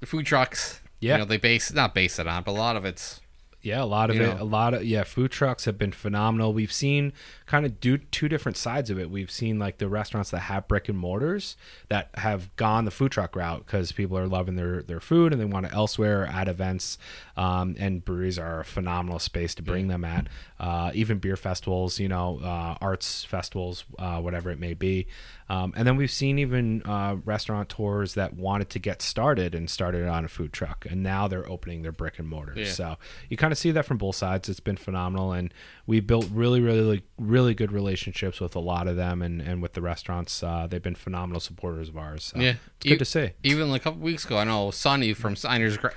[0.00, 1.12] the food trucks Yeah.
[1.14, 3.20] you know they base not base it on but a lot of it's
[3.64, 4.36] Yeah, a lot of You it.
[4.36, 4.42] know.
[4.42, 6.52] A lot of yeah, food trucks have been phenomenal.
[6.52, 7.12] We've seen
[7.46, 9.10] kind of do two different sides of it.
[9.10, 11.56] We've seen like the restaurants that have brick and mortars
[11.88, 15.40] that have gone the food truck route because people are loving their their food and
[15.40, 16.98] they want it elsewhere at events.
[17.36, 20.28] Um, and breweries are a phenomenal space to bring them at.
[20.60, 25.06] Uh, even beer festivals, you know, uh, arts festivals, uh, whatever it may be.
[25.48, 30.08] Um, and then we've seen even uh, restaurateurs that wanted to get started and started
[30.08, 32.56] on a food truck, and now they're opening their brick and mortars.
[32.58, 32.72] Yeah.
[32.72, 32.96] So
[33.28, 34.48] you kind of see that from both sides.
[34.48, 35.52] It's been phenomenal, and
[35.86, 39.72] we built really, really, really good relationships with a lot of them, and, and with
[39.72, 40.42] the restaurants.
[40.42, 42.24] Uh, they've been phenomenal supporters of ours.
[42.34, 42.50] So Yeah.
[42.50, 43.30] it's good You- to see.
[43.42, 45.92] even like a couple weeks ago I know Sonny from Signers Gra-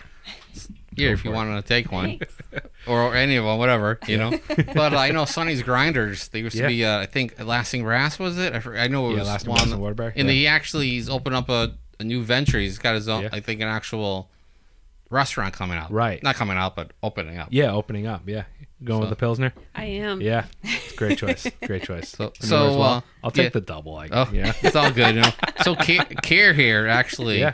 [0.96, 2.68] yeah if you wanted to take one Thanks.
[2.88, 4.38] or any of them whatever you know
[4.74, 6.64] but I know Sonny's Grinders they used Yeah.
[6.64, 9.20] to be uh, I think Lasting Grass was it I, for- I know it Yeah,
[9.20, 10.34] was Lasting one Grass in Waterbury, and yeah.
[10.34, 13.30] he actually he's opened up a, a new venture he's got his own Yeah.
[13.32, 14.30] I think an actual
[15.10, 16.22] restaurant coming out Right.
[16.24, 18.24] not coming out but opening up Yeah, opening up.
[18.28, 18.44] Yeah,
[18.84, 19.54] going with the pilsner.
[19.76, 20.22] I am.
[20.22, 21.48] Yeah, it's great choice.
[21.66, 22.10] Great choice.
[22.10, 22.90] So- so, yours, well?
[22.90, 23.50] uh, I'll take yeah.
[23.50, 23.96] the double.
[23.96, 24.54] I oh yeah.
[24.62, 25.30] it's all good you know
[25.64, 27.54] so care, care here actually Yeah.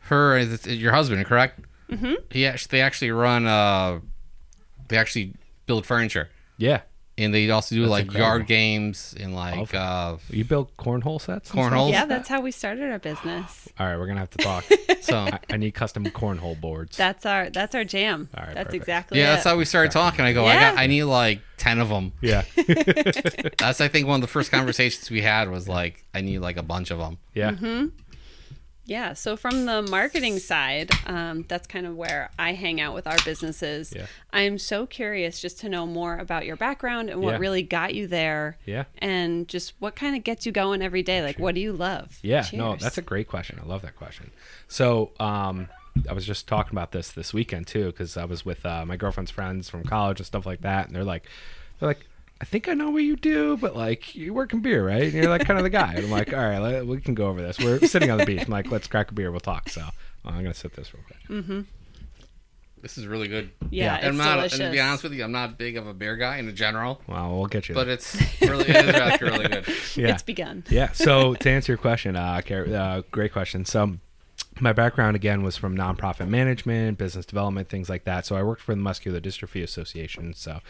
[0.00, 2.14] her is is your husband correct mm-hmm.
[2.30, 4.00] he actually they actually run uh
[4.88, 5.34] they actually
[5.66, 6.28] build furniture
[6.58, 6.80] Yeah.
[7.18, 8.26] And they also do That's like incredible.
[8.28, 11.50] yard games and like uh You build cornhole sets.
[11.50, 11.90] Cornhole?
[11.90, 13.68] Yeah, that's how we started our business.
[13.78, 14.64] All right, we're gonna have to talk.
[15.00, 16.96] so I, I need custom cornhole boards.
[16.96, 18.28] That's our that's our jam.
[18.36, 18.82] All right, that's perfect.
[18.82, 19.34] exactly yeah it.
[19.36, 22.12] that's how we started talking i go i got i need like 10 of them
[22.20, 22.42] yeah.
[23.58, 26.56] that's i think one of the first conversations we had was like i need like
[26.58, 27.52] a bunch of them Yeah.
[27.52, 27.86] Mm-hmm.
[28.86, 33.06] Yeah, so from the marketing side, um, that's kind of where I hang out with
[33.08, 33.92] our businesses.
[33.94, 34.06] Yeah.
[34.32, 37.38] I'm so curious just to know more about your background and what Yeah.
[37.38, 38.56] really got you there.
[38.64, 38.84] Yeah.
[38.98, 41.20] And just what kind of gets you going every day.
[41.22, 42.18] Like, what do you love?
[42.22, 43.58] Yeah, no, that's a great question.
[43.60, 44.30] I love that question.
[44.68, 45.68] So, um,
[46.08, 48.96] I was just talking about this this weekend too, because I was with uh, my
[48.96, 51.24] girlfriend's friends from college and stuff like that, and they're like,
[51.80, 52.06] they're like,
[52.40, 55.04] I think I know what you do, but like you work in beer, right?
[55.04, 55.94] And you're like kind of the guy.
[55.94, 57.58] And I'm like, all right, let, we can go over this.
[57.58, 58.42] We're sitting on the beach.
[58.44, 59.30] I'm like, let's crack a beer.
[59.30, 59.68] We'll talk.
[59.70, 59.82] So
[60.24, 61.18] I'm gonna sip this real quick.
[61.42, 61.60] Mm-hmm.
[62.82, 63.94] this is really good Yeah, Yeah.
[63.96, 64.58] it's and I'm not, delicious.
[64.60, 67.00] and to be honest with you, I'm not big of a beer guy in general,
[67.06, 67.74] Well, we'll get you.
[67.74, 67.94] but there.
[67.94, 69.66] it's really, it is actually really good.
[69.96, 70.08] yeah.
[70.08, 70.62] It's begun.
[70.68, 70.92] yeah.
[70.92, 73.64] So to answer your question, uh, uh, great question.
[73.64, 73.96] So
[74.60, 78.24] my background again was from nonprofit management, business development, things like that.
[78.24, 80.32] So I worked for the Muscular Dystrophy Association.
[80.32, 80.60] So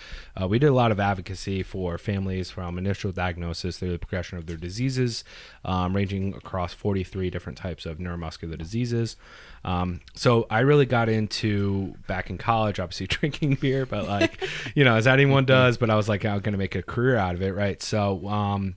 [0.41, 4.39] uh, we did a lot of advocacy for families from initial diagnosis through the progression
[4.39, 5.23] of their diseases,
[5.65, 9.17] um, ranging across 43 different types of neuromuscular diseases.
[9.65, 14.85] Um, so I really got into back in college, obviously drinking beer, but like, you
[14.85, 15.77] know, as anyone does.
[15.77, 17.81] But I was like, I'm going to make a career out of it, right?
[17.81, 18.75] So, um,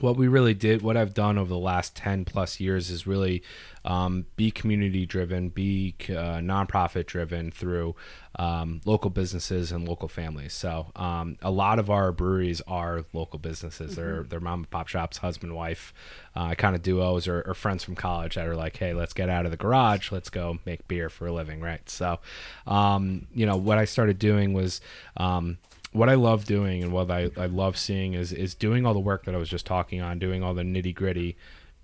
[0.00, 3.42] what we really did, what I've done over the last 10 plus years is really
[3.84, 7.94] um, be community driven, be uh, nonprofit driven through
[8.36, 10.52] um, local businesses and local families.
[10.52, 13.96] So um, a lot of our breweries are local businesses.
[13.96, 15.94] They're, they're mom and pop shops, husband, wife,
[16.34, 19.28] uh, kind of duos or, or friends from college that are like, hey, let's get
[19.28, 20.10] out of the garage.
[20.10, 21.88] Let's go make beer for a living, right?
[21.88, 22.18] So,
[22.66, 24.80] um, you know, what I started doing was
[25.16, 25.58] um,
[25.94, 29.00] what I love doing and what I, I love seeing is is doing all the
[29.00, 31.36] work that I was just talking on, doing all the nitty gritty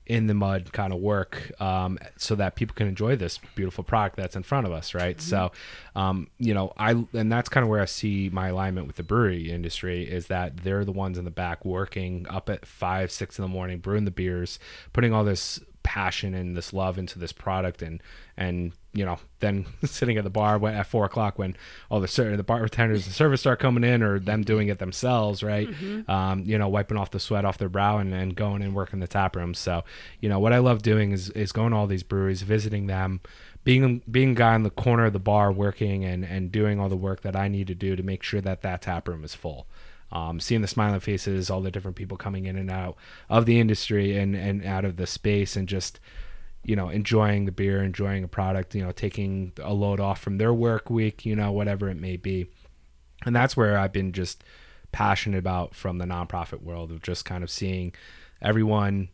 [0.05, 4.17] in the mud kind of work um, so that people can enjoy this beautiful product
[4.17, 5.21] that's in front of us right?
[5.21, 5.53] So
[5.95, 9.05] um, you know i and that's kind of where i see my alignment with the
[9.05, 13.39] brewery industry is that they're the ones in the back working up at five six
[13.39, 14.59] in the morning brewing the beers
[14.93, 18.03] putting all this passion and this love into this product and
[18.37, 21.57] and you know then sitting at the bar at four o'clock when
[21.91, 25.43] all the ser- the bartenders and service start coming in or them doing it themselves
[25.43, 25.69] right?
[26.09, 29.01] Um, you know wiping off the sweat off their brow and, and going and working
[29.01, 29.55] the tap room.
[29.55, 29.85] So
[30.21, 33.21] you know what i love doing is is going to all these breweries visiting them
[33.63, 36.89] being being a guy in the corner of the bar working and and doing all
[36.89, 39.35] the work that i need to do to make sure that that tap room is
[39.35, 39.67] full.
[40.13, 42.97] Um, seeing the smiling faces, all the different people coming in and out
[43.29, 46.01] of the industry and, and out of the space, and just
[46.65, 50.39] you know enjoying the beer, enjoying a product, you know, taking a load off from
[50.39, 52.47] their work week, you know, whatever it may be,
[53.25, 54.45] and that's where I've been just
[54.93, 57.95] passionate about from the nonprofit world of just kind of seeing
[58.43, 59.09] everyone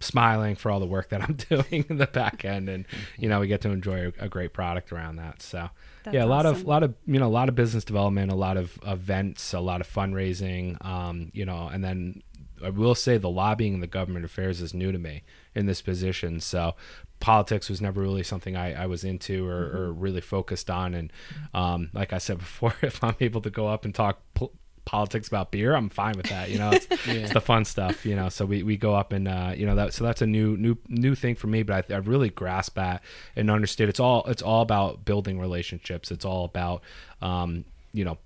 [0.00, 2.86] smiling for all the work that I'm doing in the back end, and
[3.18, 5.42] you know we get to enjoy a, great product around that.
[5.42, 5.68] So
[6.04, 8.32] That's yeah, a lot of a lot of you know a lot of business development,
[8.32, 12.22] a lot of events, a lot of fundraising, um, you know, and then
[12.62, 15.22] I will say the lobbying and the government affairs is new to me
[15.54, 16.40] in this position.
[16.40, 16.74] So
[17.20, 20.94] politics was never really something I, I was into or, or really focused on.
[20.94, 21.12] And
[21.54, 24.52] um, like I said before, if I'm able to go up and talk pol-
[24.84, 26.50] politics about beer, I'm fine with that.
[26.50, 28.06] You know, it's, it's the fun stuff.
[28.06, 30.26] You know, so we, we go up and uh, you know that so that's a
[30.26, 31.62] new new new thing for me.
[31.62, 33.02] But I, I really grasp that
[33.36, 36.10] and understood it's all it's all about building relationships.
[36.10, 36.82] It's all about
[37.20, 38.18] um, you know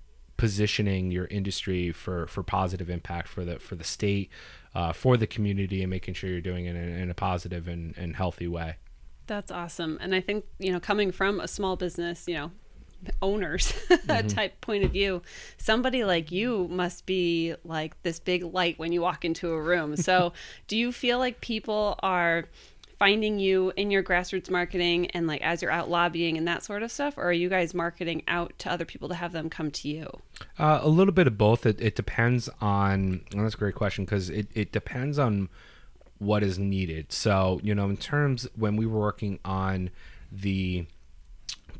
[0.43, 4.27] positioning your industry for for positive impact for the for the state
[4.75, 7.95] uh, for the community and making sure you're doing it in, in a positive and,
[7.97, 8.75] and healthy way
[9.25, 9.97] That's awesome.
[10.01, 12.51] And I think, you know, coming from a small business, you know,
[13.21, 14.27] owners Mm-hmm.
[14.27, 15.21] type point of view,
[15.57, 19.95] somebody like you must be like this big light when you walk into a room.
[19.95, 20.33] So,
[20.67, 22.45] do you feel like people are
[23.03, 26.81] finding you in your grassroots marketing and like as you're out lobbying and that sort
[26.81, 29.69] of stuff or are you guys marketing out to other people to have them come
[29.69, 30.07] to you?
[30.57, 31.65] Uh, a little bit of both.
[31.65, 33.25] It, it depends on.
[33.33, 35.49] And that's a great question because it, it depends on
[36.19, 37.11] what is needed.
[37.11, 39.89] So you know, in terms when we were working on
[40.31, 40.85] the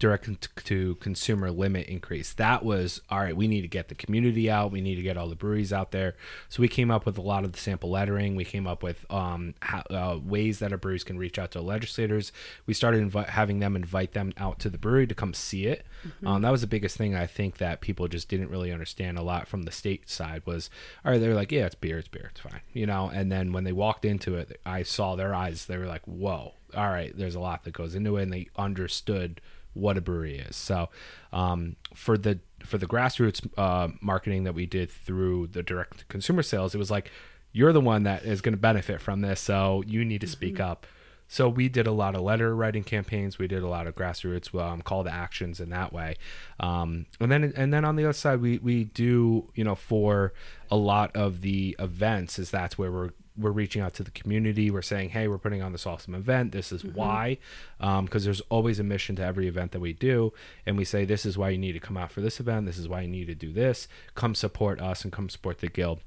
[0.04, 3.38] direct to consumer limit increase, that was all right.
[3.38, 4.70] We need to get the community out.
[4.70, 6.16] We need to get all the breweries out there.
[6.50, 8.36] So we came up with a lot of the sample lettering.
[8.36, 11.62] We came up with um, how, uh, ways that our breweries can reach out to
[11.62, 12.34] legislators.
[12.66, 15.86] We started invi- having them invite them out to the brewery to come see it.
[16.28, 19.22] Um, that was the biggest thing I think that people just didn't really understand a
[19.24, 20.70] lot from the state side was,
[21.06, 23.10] all right, they're like, yeah, it's beer, it's beer, it's fine, you know.
[23.14, 25.66] And then when they walked into it, I saw their eyes.
[25.66, 28.50] They were like, whoa, all right, there's a lot that goes into it, and they
[28.58, 29.40] understood
[29.74, 30.56] what a brewery is.
[30.56, 30.90] So,
[31.32, 36.44] um, for the for the grassroots uh, marketing that we did through the direct consumer
[36.44, 37.12] sales, it was like
[37.52, 40.60] you're the one that is going to benefit from this, so you need to speak
[40.60, 40.88] up.
[41.28, 43.40] So we did a lot of letter writing campaigns.
[43.40, 46.16] We did a lot of grassroots um, call to actions in that way,
[46.60, 50.34] um, and then and then on the other side, we we do you know for
[50.70, 54.70] a lot of the events is that's where we're we're reaching out to the community.
[54.70, 56.52] We're saying, hey, we're putting on this awesome event.
[56.52, 57.38] This is why,
[57.80, 60.34] because there's always a mission to every event that we do,
[60.66, 62.66] and we say this is why you need to come out for this event.
[62.66, 63.88] This is why you need to do this.
[64.16, 66.00] Come support us and come support the guild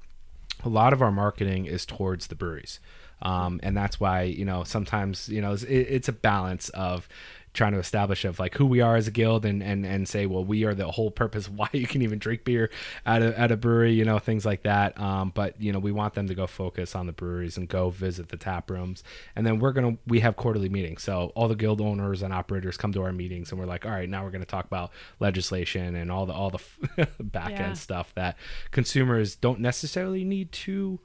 [0.64, 2.80] a lot of our marketing is towards the breweries
[3.22, 7.08] um, and that's why you know sometimes you know it's, it's a balance of
[7.56, 10.26] trying to establish of like who we are as a guild and and and say
[10.26, 12.70] well we are the whole purpose why you can even drink beer
[13.04, 14.98] at a, at a brewery you know things like that.
[15.00, 17.90] Um, but you know we want them to go focus on the breweries and go
[17.90, 19.02] visit the tap rooms.
[19.34, 21.02] And then we're gonna we have quarterly meetings.
[21.02, 23.90] So all the guild owners and operators come to our meetings and we're like all
[23.92, 27.72] right now we're gonna talk about legislation and all the all the back end Yeah.
[27.72, 28.36] stuff that
[28.70, 31.00] consumers don't necessarily need to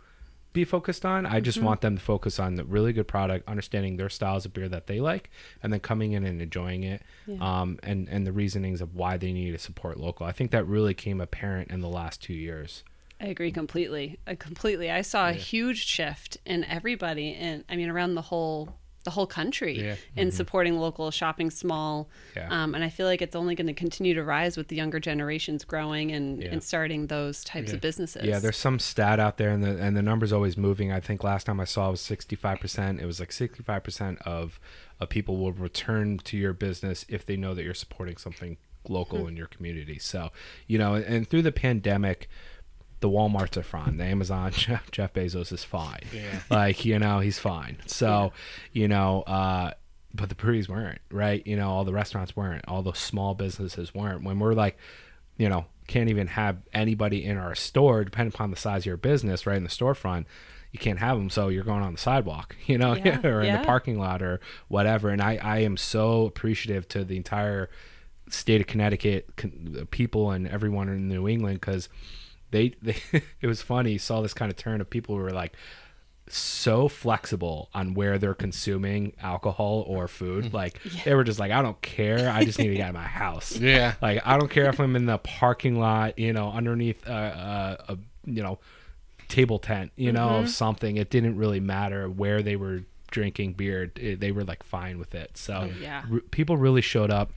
[0.53, 1.25] be focused on.
[1.25, 4.53] I just want them to focus on the really good product, understanding their styles of
[4.53, 5.29] beer that they like,
[5.63, 7.01] and then coming in and enjoying it.
[7.39, 10.25] Um, and and the reasonings of why they need to support local.
[10.25, 12.83] I think that really came apparent in the last two years.
[13.21, 14.19] I agree completely.
[14.25, 14.89] I completely.
[14.89, 19.25] I saw a huge shift in everybody and I mean around the whole the whole
[19.27, 19.95] country Yeah.
[20.15, 22.09] in supporting local shopping small.
[22.35, 22.47] Yeah.
[22.49, 24.99] Um, and I feel like it's only going to continue to rise with the younger
[24.99, 26.49] generations growing and, Yeah.
[26.51, 28.25] and starting those types of businesses.
[28.25, 30.91] Yeah, there's some stat out there, and the and the number's always moving.
[30.91, 32.99] I think last time I saw it was 65 percent.
[33.01, 34.59] It was like 65 percent of
[34.99, 39.27] of people will return to your business if they know that you're supporting something local
[39.27, 39.97] in your community.
[39.99, 40.29] So,
[40.67, 42.29] you know, and through the pandemic.
[43.01, 43.97] The WalMarts are fine.
[43.97, 46.01] The Amazon Jeff, Jeff Bezos is fine.
[46.13, 46.39] Yeah.
[46.49, 47.77] Like you know he's fine.
[47.87, 48.31] So
[48.71, 49.71] you know, uh,
[50.13, 51.45] but the breweries weren't right.
[51.45, 52.63] You know all the restaurants weren't.
[52.67, 54.23] All the small businesses weren't.
[54.23, 54.77] When we're like,
[55.37, 58.97] you know, can't even have anybody in our store, depending upon the size of your
[58.97, 60.25] business, right in the storefront.
[60.71, 63.47] You can't have them, so you're going on the sidewalk, you know, Yeah, or in
[63.47, 63.59] yeah.
[63.59, 65.09] the parking lot or whatever.
[65.09, 67.69] And I, I am so appreciative to the entire
[68.29, 71.89] state of Connecticut con- people and everyone in New England because
[72.51, 72.97] they, they
[73.41, 73.97] it was funny.
[73.97, 75.53] Saw this kind of turn of people who were like
[76.27, 80.53] so flexible on where they're consuming alcohol or food.
[80.53, 82.29] Like they were just like, I don't care.
[82.29, 83.57] I just need to get out of my house.
[83.57, 83.95] Yeah.
[84.01, 87.75] Like I don't care if I'm in the parking lot, you know, underneath uh, uh,
[87.89, 88.59] a you know
[89.27, 90.97] table tent, you know, of something.
[90.97, 93.91] It didn't really matter where they were drinking beer.
[93.95, 95.37] It- they were like fine with it.
[95.37, 96.03] So yeah.
[96.11, 97.31] r- people really showed up.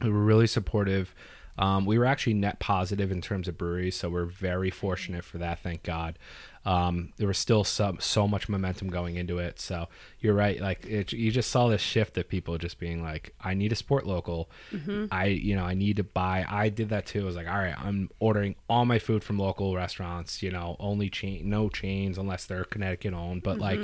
[0.00, 1.14] They were really supportive.
[1.58, 5.38] Um, we were actually net positive in terms of breweries, so we're very fortunate for
[5.38, 5.58] that.
[5.58, 6.16] Thank God.
[6.64, 9.58] Um, there was still some so much momentum going into it.
[9.58, 9.88] So
[10.20, 10.60] you're right.
[10.60, 13.74] Like it, you just saw this shift of people just being like, I need a
[13.74, 14.50] sport local.
[15.10, 16.44] I you know I need to buy.
[16.48, 17.22] I did that too.
[17.22, 20.42] I was like, all right, I'm ordering all my food from local restaurants.
[20.42, 23.42] You know, only chain, no chains unless they're Connecticut owned.
[23.42, 23.80] But like,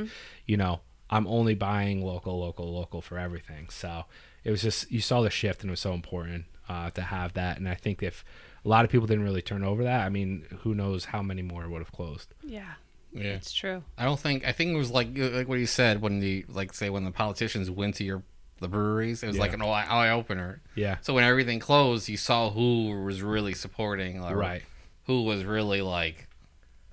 [0.46, 3.68] you know, I'm only buying local, local, local for everything.
[3.70, 4.04] So
[4.44, 7.35] it was just you saw the shift, and it was so important uh, to have
[7.35, 7.59] that.
[7.59, 8.24] And I think if
[8.64, 11.42] a lot of people didn't really turn over that, I mean, who knows how many
[11.42, 12.33] more would have closed?
[12.42, 12.74] Yeah,
[13.12, 13.35] Yeah.
[13.35, 13.83] it's true.
[13.98, 16.72] I don't think I think it was like like what you said when the like
[16.74, 18.22] say when the politicians went to your
[18.61, 20.62] the breweries, it was like an eye, eye opener.
[20.77, 24.62] Yeah, So when everything closed, you saw who was really supporting, like, right.
[25.07, 26.29] Who was really like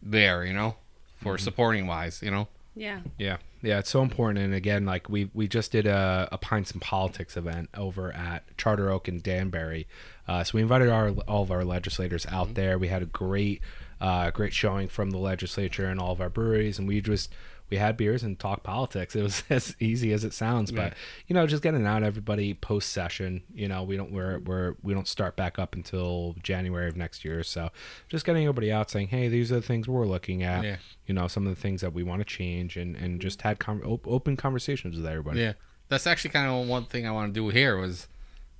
[0.02, 0.76] there, you know,
[1.16, 1.44] for Mm-hmm.
[1.44, 2.48] supporting wise, you know.
[2.76, 4.40] Yeah, Yeah, yeah, it's so important.
[4.40, 8.44] And again, like we we just did a, a pints and politics event over at
[8.58, 9.88] Charter Oak in Danbury.
[10.28, 12.78] Uh, so we invited our all of our legislators out there.
[12.80, 13.62] We had a great
[14.00, 17.32] uh, great showing from the legislature and all of our breweries, and we just
[17.72, 19.16] we had beers and talked politics.
[19.16, 20.94] It was as easy as it sounds, but
[21.28, 23.42] you know, just getting out everybody post session.
[23.54, 27.26] You know, we don't we're we're we don't start back up until January of next
[27.26, 27.42] year.
[27.44, 27.70] So
[28.10, 30.76] just getting everybody out saying, hey, these are the things we're looking at Yeah.
[31.08, 33.58] you know some of the things that we want to change and and just had
[33.58, 35.54] com- op- open conversations with everybody Yeah,
[35.88, 38.08] that's actually kind of one thing I want to do here was,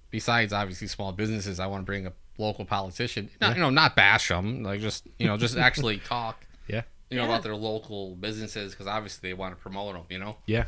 [0.10, 3.30] besides obviously small businesses, I want to bring a local politician.
[3.40, 6.46] Not, You know, not bash them, like just you know, just actually talk.
[7.12, 7.30] You know Yeah.
[7.30, 10.04] about their local businesses because obviously they want to promote them.
[10.10, 10.38] You know.
[10.46, 10.66] yeah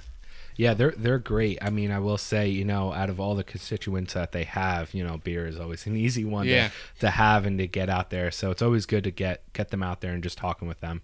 [0.56, 3.43] yeah they're they're great i mean i will say you know out of all the
[3.43, 6.67] constituents that they have you know beer is always an easy one Yeah.
[6.67, 9.69] to, to have and to get out there so it's always good to get get
[9.71, 11.01] them out there and just talking with them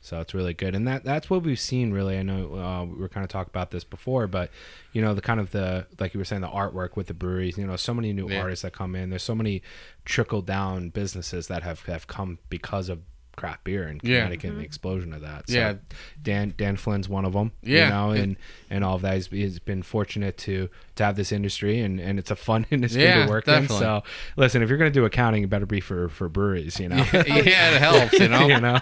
[0.00, 2.94] so it's really good and that that's what we've seen really i know uh, we
[2.94, 4.50] were kind of talking about this before but
[4.92, 7.58] you know the kind of the like you were saying the artwork with the breweries
[7.58, 8.40] you know so many new Yeah.
[8.40, 9.62] artists that come in there's so many
[10.04, 13.00] trickle down businesses that have have come because of
[13.36, 14.20] craft beer in Yeah.
[14.24, 15.48] Connecticut and the explosion of that.
[15.48, 15.74] So Yeah.
[16.22, 17.52] Dan Dan Flynn's one of them.
[17.62, 17.84] Yeah.
[17.84, 18.36] you know, It- and
[18.70, 19.14] and all of that.
[19.14, 23.02] He's, he's been fortunate to to have this industry, and and it's a fun industry
[23.02, 23.76] Yeah, to work definitely.
[23.76, 23.80] in.
[23.82, 24.02] So
[24.36, 26.78] listen, if you're gonna do accounting, it better be for for breweries.
[26.78, 28.12] You know, yeah, it helps.
[28.18, 28.46] You know.
[28.48, 28.80] you know.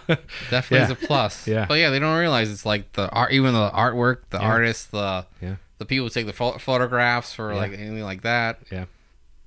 [0.51, 0.85] Definitely Yeah.
[0.85, 1.47] is a plus.
[1.47, 1.67] Yeah.
[1.67, 4.45] But yeah, they don't realize it's like the art, even the artwork, the Yeah.
[4.49, 5.57] artists, the Yeah.
[5.79, 7.59] the people who take the pho- photographs for Yeah.
[7.59, 8.59] like anything like that.
[8.71, 8.85] Yeah.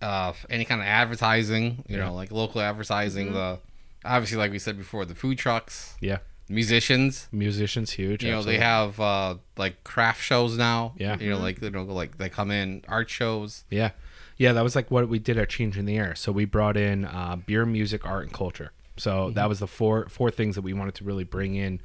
[0.01, 2.05] Uh, any kind of advertising, you Yeah.
[2.07, 3.31] know, like local advertising.
[3.33, 3.59] The
[4.05, 7.27] obviously, like we said before, the food trucks, Yeah, musicians.
[7.31, 8.23] musicians huge.
[8.23, 10.93] You know, they have uh, like craft shows now.
[10.97, 11.17] Yeah.
[11.19, 13.63] You know, like they don't like they come in art shows.
[13.69, 13.91] Yeah.
[14.37, 16.15] Yeah, that was like what we did at Change in the Air.
[16.15, 18.71] So we brought in uh, beer, music, art, and culture.
[18.97, 21.81] So that was the four four things that we wanted to really bring in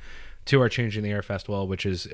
[0.49, 2.07] to our Changing the Air festival, which is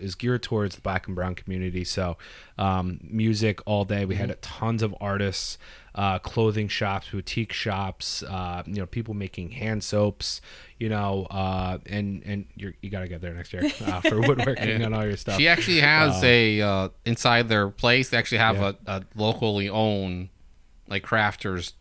[0.00, 1.84] is geared towards the black and brown community.
[1.84, 2.16] So
[2.58, 4.04] um, music all day.
[4.04, 5.58] We had tons of artists,
[5.94, 8.22] uh, clothing shops, boutique shops.
[8.22, 10.40] Uh, you know, people making hand soaps.
[10.78, 14.20] You know, uh, and and you're, you got to get there next year uh, for
[14.26, 15.36] woodworking and all your stuff.
[15.38, 18.08] She actually has a uh, inside their place.
[18.10, 18.72] They actually have Yeah.
[18.86, 20.28] a, a locally owned
[20.88, 21.72] like crafters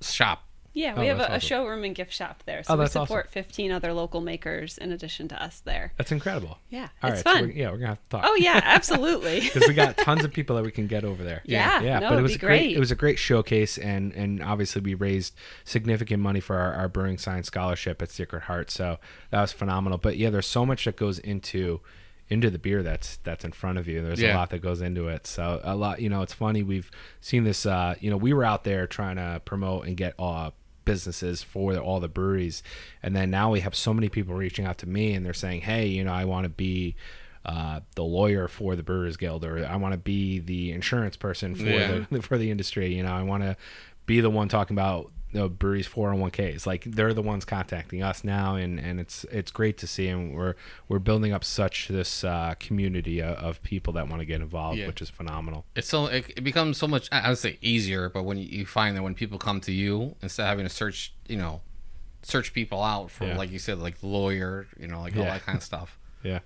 [0.00, 0.44] shop.
[0.72, 2.84] Yeah, Oh, we have a, that's a showroom and gift shop there, so Oh, we
[2.84, 3.06] that's awesome.
[3.08, 5.92] support 15 other local makers in addition to us there.
[5.96, 6.58] That's incredible.
[6.68, 7.42] Yeah, All it's right, so fun.
[7.48, 8.24] we're- yeah, we're gonna have to talk.
[8.24, 9.40] Oh yeah, absolutely.
[9.40, 11.42] because we got tons of people that we can get over there.
[11.44, 11.98] Yeah, yeah.
[11.98, 12.58] no, but it it'd was be a great.
[12.60, 12.76] great.
[12.76, 16.88] It was a great showcase, and and obviously we raised significant money for our, our
[16.88, 18.70] brewing science scholarship at Sacred Heart.
[18.70, 18.98] So
[19.30, 19.98] that was phenomenal.
[19.98, 21.80] But yeah, there's so much that goes into
[22.28, 24.02] into the beer that's that's in front of you.
[24.02, 25.26] There's a lot that goes into it.
[25.26, 26.62] So a lot, you know, it's funny.
[26.62, 26.88] We've
[27.20, 27.66] seen this.
[27.66, 30.52] Uh, you know, we were out there trying to promote and get uh,
[30.84, 32.62] businesses for all the breweries,
[33.02, 35.62] and then now we have so many people reaching out to me and they're saying,
[35.62, 36.96] "Hey, you know, I want to be."
[37.42, 41.54] uh, the lawyer for the Brewers Guild, or I want to be the insurance person
[41.54, 42.04] for Yeah.
[42.10, 42.94] the for the industry.
[42.94, 43.56] You know, I want to
[44.04, 46.66] be the one talking about the breweries 401ks.
[46.66, 50.34] Like they're the ones contacting us now, and, and it's it's great to see, and
[50.34, 50.54] we're
[50.88, 54.78] we're building up such this uh, community of, of people that want to get involved,
[54.78, 54.86] Yeah.
[54.88, 55.64] which is phenomenal.
[55.76, 57.08] It's so it, it becomes so much.
[57.12, 60.42] I would say easier, but when you, find that when people come to you instead
[60.44, 61.60] of having to search, you know,
[62.22, 63.36] search people out for Yeah.
[63.38, 65.30] like you said, like lawyer, you know, like all Yeah.
[65.34, 65.96] that kind of stuff.
[66.22, 66.40] Yeah,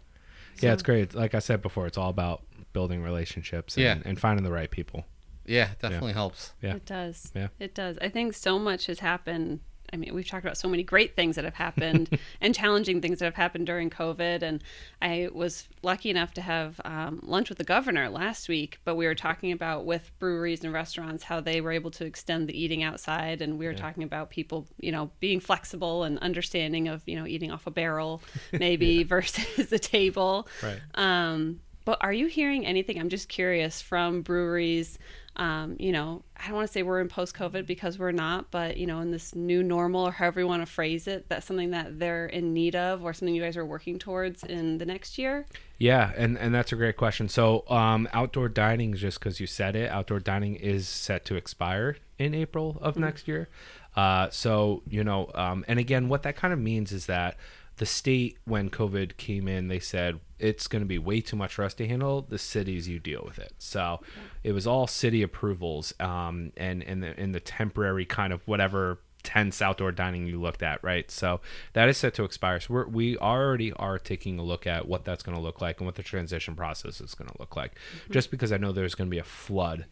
[0.60, 1.14] yeah, it's great.
[1.16, 2.42] Like I said before, it's all about
[2.72, 3.96] building relationships and, Yeah.
[4.04, 5.04] and finding the right people.
[5.46, 6.52] Yeah, definitely helps.
[6.62, 6.74] Yeah.
[6.76, 7.32] It does.
[7.34, 7.48] Yeah.
[7.58, 7.98] It does.
[8.00, 9.60] I think so much has happened.
[9.92, 13.20] I mean, we've talked about so many great things that have happened and challenging things
[13.20, 14.42] that have happened during COVID.
[14.42, 14.64] And
[15.00, 19.06] I was lucky enough to have um, lunch with the governor last week, but we
[19.06, 22.82] were talking about with breweries and restaurants how they were able to extend the eating
[22.82, 23.40] outside.
[23.40, 27.26] And we were talking about people, you know, being flexible and understanding of, you know,
[27.26, 28.20] eating off a barrel
[28.52, 30.48] maybe versus the table.
[30.62, 30.80] Right.
[30.94, 32.98] Um, But are you hearing anything?
[32.98, 34.98] I'm just curious from breweries.
[35.36, 38.50] Um, you know, I don't want to say we're in post COVID because we're not,
[38.50, 41.46] but you know, in this new normal or however you want to phrase it, that's
[41.46, 44.86] something that they're in need of or something you guys are working towards in the
[44.86, 45.46] next year.
[45.78, 47.28] Yeah, and, and that's a great question.
[47.28, 51.96] So, um, outdoor dining, just because you said it, outdoor dining is set to expire
[52.18, 53.48] in April of next year.
[53.96, 57.36] Uh, so, you know, um, and again, what that kind of means is that
[57.76, 61.54] the state, when COVID came in, they said it's going to be way too much
[61.54, 62.22] for us to handle.
[62.22, 63.52] The cities, you deal with it.
[63.58, 64.00] So,
[64.42, 69.00] it was all city approvals, um, and and the, and the temporary kind of whatever
[69.24, 71.10] tense outdoor dining you looked at, right?
[71.10, 71.40] So
[71.72, 72.60] that is set to expire.
[72.60, 75.80] So we're, we already are taking a look at what that's going to look like
[75.80, 77.72] and what the transition process is going to look like.
[78.10, 79.86] Just because I know there's going to be a flood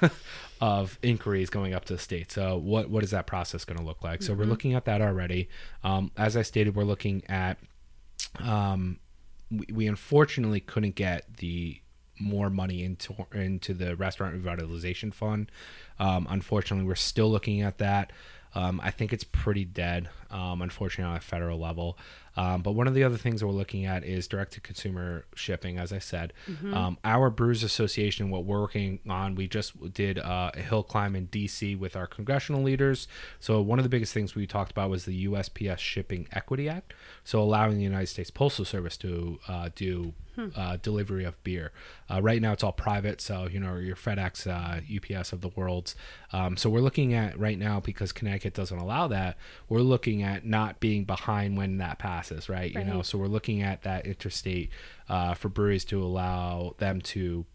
[0.64, 2.32] of inquiries going up to the state.
[2.32, 4.22] So what what is that process going to look like?
[4.22, 5.50] So we're looking at that already.
[5.82, 7.58] Um, as I stated, we're looking at.
[8.42, 8.98] Um,
[9.50, 11.80] we, we unfortunately couldn't get the
[12.18, 15.50] more money into into the restaurant revitalization fund.
[15.98, 18.10] Um, unfortunately, we're still looking at that.
[18.54, 21.98] Um, I think it's pretty dead, um, unfortunately, on a federal level.
[22.36, 25.24] Um, but one of the other things that we're looking at is direct to consumer
[25.34, 26.32] shipping, as I said.
[26.74, 31.14] Um, our Brewers Association, what we're working on, we just did uh, a hill climb
[31.14, 33.06] in DC with our congressional leaders.
[33.40, 36.94] So, one of the biggest things we talked about was the USPS Shipping Equity Act.
[37.22, 40.14] So, allowing the United States Postal Service to uh, do
[40.56, 41.72] uh, delivery of beer.
[42.10, 45.48] Uh, right now, it's all private, so you know your FedEx, uh, UPS of the
[45.48, 45.94] world.
[46.32, 49.36] Um, so we're looking at right now because Connecticut doesn't allow that.
[49.68, 52.72] We're looking at not being behind when that passes, right?
[52.72, 54.70] You know, so we're looking at that interstate
[55.08, 57.46] uh, for breweries to allow them to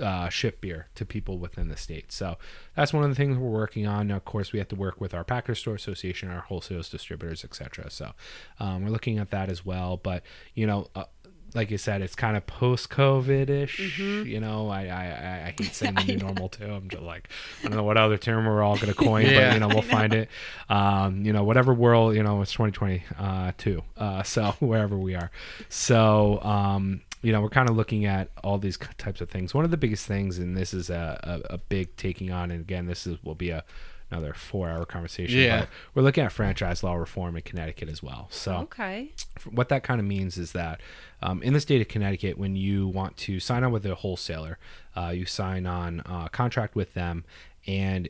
[0.00, 2.12] uh, ship beer to people within the state.
[2.12, 2.38] So
[2.74, 4.08] that's one of the things we're working on.
[4.08, 7.44] Now, of course, we have to work with our Package Store Association, our wholesalers, distributors,
[7.44, 7.90] etc.
[7.90, 8.12] So
[8.58, 9.96] um, we're looking at that as well.
[9.96, 10.22] But
[10.54, 10.88] you know.
[10.94, 11.04] Uh,
[11.54, 13.98] like you said, it's kind of post-COVID ish.
[13.98, 15.04] You know, I, I
[15.48, 16.64] I hate saying the new normal too.
[16.64, 17.28] I'm just like,
[17.60, 20.14] I don't know what other term we're all gonna coin, but you know, we'll find
[20.14, 20.28] it.
[20.68, 23.82] Um, you know, whatever world, you know, it's 2020 uh, too.
[23.96, 25.30] Uh, so wherever we are,
[25.68, 29.54] so um, you know, we're kind of looking at all these types of things.
[29.54, 32.60] One of the biggest things, and this is a, a, a big taking on, and
[32.60, 33.64] again, this is will be a
[34.10, 35.38] another four-hour conversation.
[35.38, 35.60] Yeah.
[35.60, 38.28] but we're looking at franchise law reform in Connecticut as well.
[38.30, 39.12] So Okay.
[39.50, 40.80] what that kind of means is that
[41.22, 44.58] um, in the state of Connecticut, when you want to sign on with a wholesaler,
[44.96, 47.24] uh, you sign on a contract with them,
[47.66, 48.08] and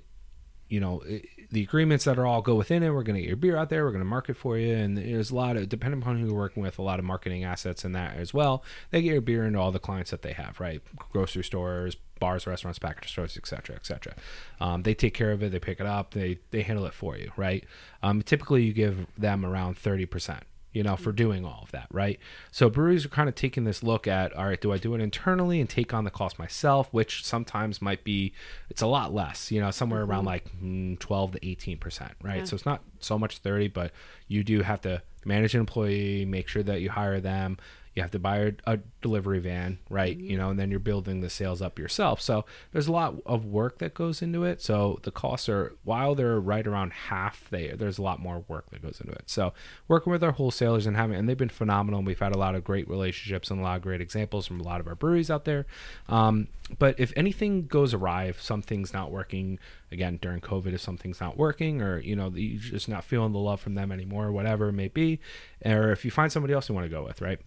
[0.68, 2.90] you know i- the agreements that are all go within it.
[2.90, 3.84] We're going to get your beer out there.
[3.84, 6.34] We're going to market for you, and there's a lot of depending upon who you're
[6.34, 8.62] working with, a lot of marketing assets in that as well.
[8.90, 10.80] They get your beer into all the clients that they have, right?
[11.12, 14.14] Grocery stores, bars, restaurants, package stores, etc., etc.
[14.60, 15.50] Um, they take care of it.
[15.50, 16.14] They pick it up.
[16.14, 17.64] They they handle it for you, right?
[18.02, 21.88] Um, typically, you give them around thirty percent you know, for doing all of that,
[21.90, 22.18] right?
[22.52, 25.00] So breweries are kind of taking this look at, all right, do I do it
[25.00, 28.32] internally and take on the cost myself, which sometimes might be,
[28.68, 32.38] it's a lot less, you know, somewhere around like mm, 12 to 18%, right?
[32.38, 32.44] Yeah.
[32.44, 33.90] So it's not so much 30, but
[34.28, 37.58] you do have to manage an employee, make sure that you hire them.
[37.94, 40.16] You have to buy a, a delivery van, right?
[40.16, 42.20] You know, and then you're building the sales up yourself.
[42.20, 44.62] So there's a lot of work that goes into it.
[44.62, 48.70] So the costs are, while they're right around half, they there's a lot more work
[48.70, 49.24] that goes into it.
[49.26, 49.52] So
[49.88, 51.98] working with our wholesalers and having, and they've been phenomenal.
[51.98, 54.60] And we've had a lot of great relationships and a lot of great examples from
[54.60, 55.66] a lot of our breweries out there.
[56.08, 56.46] Um,
[56.78, 59.58] but if anything goes awry, if something's not working,
[59.90, 63.38] again during COVID, if something's not working, or you know you're just not feeling the
[63.38, 65.18] love from them anymore, or whatever it may be,
[65.64, 67.40] or if you find somebody else you want to go with, right?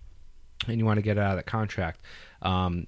[0.67, 2.01] And you want to get out of that contract,
[2.41, 2.87] um,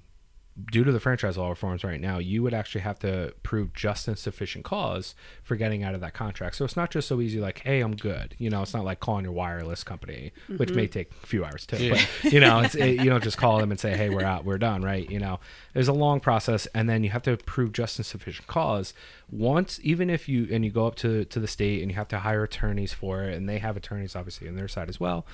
[0.70, 4.08] due to the franchise law reforms right now, you would actually have to prove just
[4.08, 6.56] and sufficient cause for getting out of that contract.
[6.56, 8.34] So it's not just so easy like, hey, I'm good.
[8.38, 11.66] You know, it's not like calling your wireless company, which may take a few hours
[11.66, 11.76] too.
[11.76, 12.02] Yeah.
[12.22, 14.44] But you know, it's, it, you don't just call them and say, hey, we're out,
[14.44, 15.08] we're done, right?
[15.10, 15.40] You know,
[15.74, 18.94] there's a long process, and then you have to prove just and sufficient cause.
[19.30, 22.08] Once, even if you and you go up to to the state and you have
[22.08, 25.26] to hire attorneys for it, and they have attorneys obviously on their side as well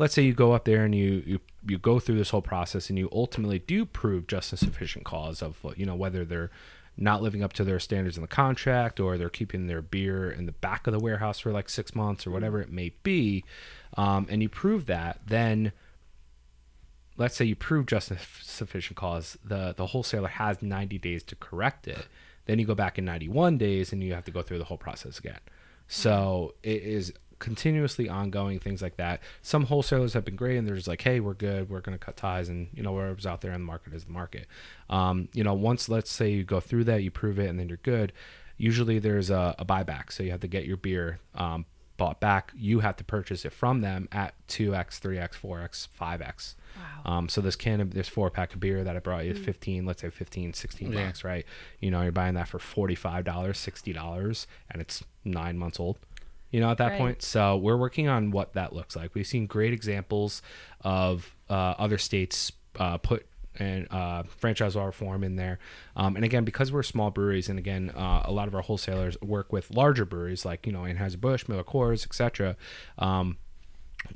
[0.00, 2.88] let's say you go up there and you, you you go through this whole process
[2.88, 6.50] and you ultimately do prove just and sufficient cause of you know whether they're
[6.96, 10.46] not living up to their standards in the contract or they're keeping their beer in
[10.46, 13.44] the back of the warehouse for like six months or whatever it may be
[13.96, 15.72] um, and you prove that then
[17.16, 21.36] let's say you prove just and sufficient cause the the wholesaler has 90 days to
[21.36, 22.06] correct it
[22.50, 24.76] then you go back in 91 days and you have to go through the whole
[24.76, 25.38] process again.
[25.86, 30.76] So it is continuously ongoing things like that some wholesalers have been great and they're
[30.76, 33.40] just like hey we're good we're going to cut ties and you know whatever's out
[33.40, 34.46] there in the market is the market
[34.90, 37.68] um, you know once let's say you go through that you prove it and then
[37.68, 38.12] you're good
[38.56, 41.64] usually there's a, a buyback so you have to get your beer um,
[41.96, 46.54] bought back, you have to purchase it from them at 2x, 3x, 4x, 5x.
[47.04, 47.12] Wow.
[47.18, 49.38] Um, so this can of this four pack of beer that I brought you is
[49.38, 51.04] 15, let's say 15, 16 Yeah.
[51.06, 51.44] bucks, right?
[51.78, 55.98] You know, you're buying that for $45, $60, and it's nine months old,
[56.50, 56.98] you know, at that Right.
[56.98, 57.22] point.
[57.22, 59.14] So we're working on what that looks like.
[59.14, 60.42] We've seen great examples
[60.82, 63.26] of uh, other states uh, put
[63.58, 65.58] and uh, franchise law reform in there.
[65.96, 69.20] Um, and again, because we're small breweries, and again, uh, a lot of our wholesalers
[69.20, 72.56] work with larger breweries like you know Anheuser Busch, Miller Coors, etc.
[72.98, 73.38] Um,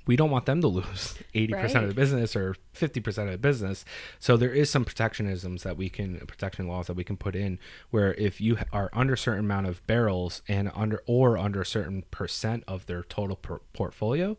[0.06, 3.84] we don't want them to lose 80% of the business or 50% of the business.
[4.18, 7.58] So there is some protectionisms that we can protection laws that we can put in
[7.90, 11.66] where if you are under a certain amount of barrels and under or under a
[11.66, 14.36] certain percent of their total per- portfolio,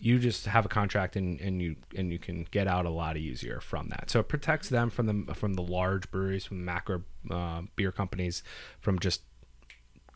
[0.00, 3.16] you just have a contract and, and you and you can get out a lot
[3.16, 4.10] easier from that.
[4.10, 7.90] So it protects them from the from the large breweries, from the macro uh, beer
[7.90, 8.42] companies,
[8.80, 9.22] from just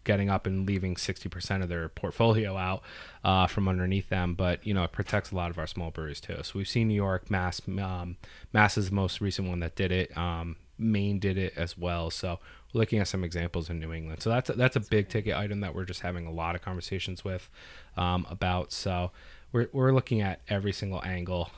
[0.04, 2.82] getting up and leaving 60% of their portfolio out
[3.24, 4.34] uh, from underneath them.
[4.34, 6.38] But, you know, it protects a lot of our small breweries too.
[6.42, 8.16] So we've seen New York, Mass, um,
[8.52, 10.16] Mass is the most recent one that did it.
[10.16, 12.10] Um, Maine did it as well.
[12.10, 12.40] So
[12.72, 14.22] we're looking at some examples in New England.
[14.22, 16.62] So that's a, that's a big ticket item that we're just having a lot of
[16.62, 17.48] conversations with
[17.96, 18.72] um, about.
[18.72, 19.12] So
[19.52, 21.50] we're, we're looking at every single angle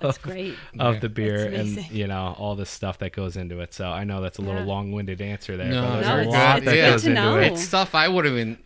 [0.00, 0.54] That's great.
[0.78, 1.00] of Yeah.
[1.00, 3.74] the beer and you know all the stuff that goes into it.
[3.74, 4.66] So I know that's a little Yeah.
[4.66, 7.10] long-winded answer there, No, but there's No, a it's- lot it's that good goes to
[7.10, 7.38] know.
[7.38, 7.52] it.
[7.52, 8.58] It's stuff I wouldn't even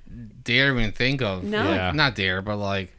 [0.45, 1.45] dare even think of.
[1.45, 1.65] No.
[1.65, 2.93] Like, Not dare, but like,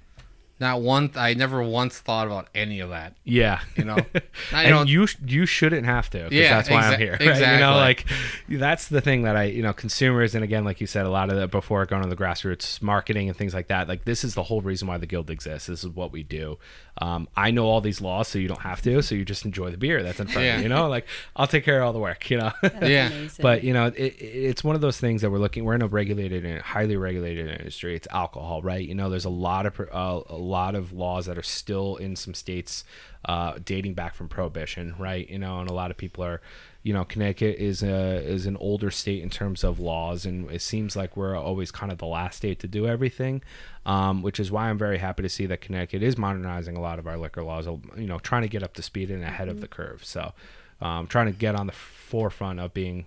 [0.60, 1.12] not one.
[1.16, 3.14] I never once thought about any of that.
[3.24, 3.96] Yeah, You know,
[4.52, 4.88] I and don't.
[4.90, 6.28] you you shouldn't have to.
[6.32, 7.18] Yeah, that's why I'm here.
[7.20, 7.40] Right?
[7.40, 8.06] You know, like
[8.50, 11.30] that's the thing that I you know consumers and again like you said a lot
[11.30, 13.88] of that before going to the grassroots marketing and things like that.
[13.88, 15.68] Like this is the whole reason why the guild exists.
[15.68, 16.58] This is what we do.
[17.00, 19.04] Um, I know all these laws, so you don't have to.
[19.04, 20.58] So you just enjoy the beer that's in front of Yeah.
[20.58, 20.64] you.
[20.64, 21.06] You know, like
[21.36, 22.30] I'll take care of all the work.
[22.32, 22.52] You know.
[22.64, 23.08] That's Yeah.
[23.08, 23.44] amazing.
[23.44, 25.64] But you know, it, it, it's one of those things that we're looking.
[25.66, 27.96] We're in a regulated and highly regulated industry.
[27.96, 28.86] It's alcohol, right?
[28.88, 32.16] You know, there's a lot of uh, a lot of laws that are still in
[32.16, 32.84] some states
[33.26, 35.30] uh, dating back from prohibition, right?
[35.30, 36.42] You know, and a lot of people are,
[36.84, 40.62] you know, Connecticut is a is an older state in terms of laws, and it
[40.62, 43.44] seems like we're always kind of the last state to do everything.
[43.86, 47.00] Um, which is why I'm very happy to see that Connecticut is modernizing a lot
[47.00, 47.68] of our liquor laws.
[47.68, 50.04] You know, trying to get up to speed and ahead of the curve.
[50.04, 50.34] So,
[50.82, 53.06] um, trying to get on the forefront of being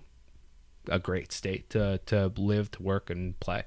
[0.89, 3.65] a great state to to live, to work, and play.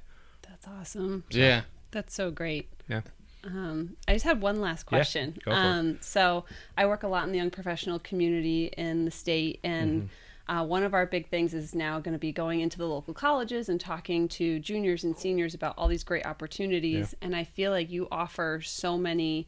[0.48, 1.24] That's awesome.
[1.30, 1.62] yeah.
[1.92, 2.70] That's so great.
[2.88, 3.02] Yeah.
[3.44, 5.38] Um, I just had one last Yeah, question.
[5.46, 5.52] it.
[5.54, 6.46] um, so
[6.78, 10.04] I work a lot in the young professional community in the state, and
[10.48, 10.58] Mm-hmm.
[10.58, 13.14] uh, one of our big things is now going to be going into the local
[13.14, 17.16] colleges and talking to juniors and seniors about all these great opportunities.
[17.22, 19.48] And I feel like you offer so many,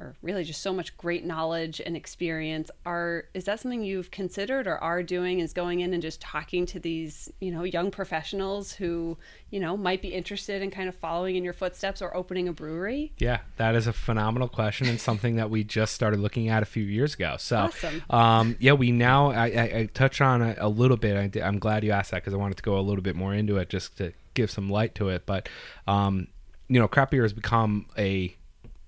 [0.00, 2.70] or really just so much great knowledge and experience.
[2.84, 5.40] Are is that something you've considered or are doing?
[5.40, 9.16] Is going in and just talking to these you know young professionals who
[9.50, 12.52] you know might be interested in kind of following in your footsteps or opening a
[12.52, 13.12] brewery?
[13.18, 16.66] Yeah, that is a phenomenal question and something that we just started looking at a
[16.66, 17.36] few years ago.
[17.38, 18.02] So, Awesome.
[18.10, 21.36] um, yeah, we now I, I, I touched on it a little bit.
[21.36, 23.32] I, i'm glad you asked that because I wanted to go a little bit more
[23.32, 25.24] into it just to give some light to it.
[25.26, 25.48] But,
[25.86, 26.26] um,
[26.68, 28.34] you know, craft beer has become a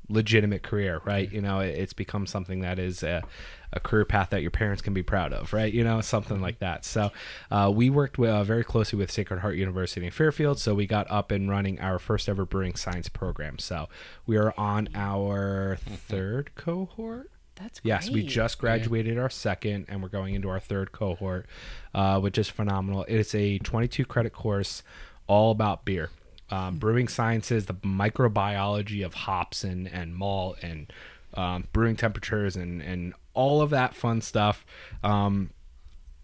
[0.09, 1.31] legitimate career, right?
[1.31, 3.23] You know, it, it's become something that is a,
[3.73, 5.73] a career path that your parents can be proud of, right?
[5.73, 6.85] You know, something like that.
[6.85, 7.11] So,
[7.51, 10.59] uh, we worked with, uh, very closely with Sacred Heart University in Fairfield.
[10.59, 13.59] So, we got up and running our first ever brewing science program.
[13.59, 13.89] So,
[14.27, 17.31] we are on our third cohort.
[17.57, 17.89] That's great.
[17.89, 21.47] Yes, we just graduated our second, and we're going into our third cohort,
[21.95, 23.05] uh, which is phenomenal.
[23.09, 24.83] It's a 22 credit course,
[25.27, 26.11] all about beer,
[26.51, 30.93] um, brewing sciences, the microbiology of hops and and malt and
[31.35, 34.65] um, brewing temperatures and and all of that fun stuff.
[35.03, 35.51] Um,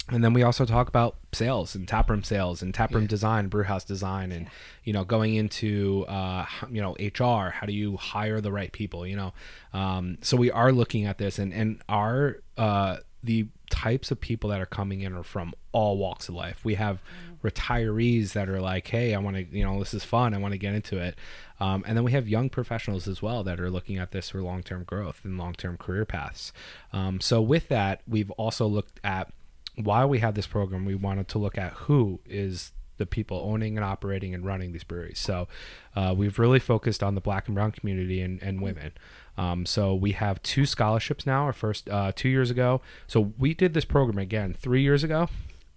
[0.09, 4.33] and then we also talk about sales and taproom sales and taproom design, brewhouse design,
[4.33, 4.49] and
[4.85, 7.51] you know going into uh, you know HR.
[7.51, 9.07] How do you hire the right people?
[9.07, 9.33] You know,
[9.73, 14.51] um, so we are looking at this, and and our uh, the types of people
[14.51, 16.65] that are coming in are from all walks of life.
[16.65, 17.01] We have
[17.43, 20.35] retirees that are like, hey, I want to, you know, this is fun.
[20.35, 21.17] I want to get into it.
[21.61, 24.43] Um, and then we have young professionals as well that are looking at this for
[24.43, 26.53] long term growth and long term career paths.
[26.93, 29.33] Um, so with that, we've also looked at
[29.77, 33.77] while we have this program, we wanted to look at who is the people owning
[33.77, 35.19] and operating and running these breweries.
[35.19, 35.49] So
[35.97, 38.93] uh, we've really focused on the black and brown community and, and women.
[39.37, 41.45] Um, so we have two scholarships now.
[41.45, 42.81] Our first uh, two years ago.
[43.07, 45.29] So we did this program again three years ago.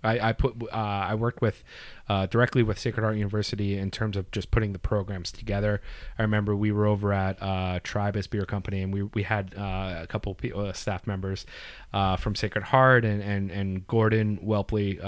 [0.06, 1.64] I, I put uh, I worked with
[2.08, 5.82] uh, directly with Sacred Heart University in terms of just putting the programs together.
[6.18, 10.02] I remember we were over at uh, Tribus Beer Company and we we had uh,
[10.02, 11.46] a couple people, uh, staff members
[11.94, 15.00] uh, from Sacred Heart and and and Gordon Welpley,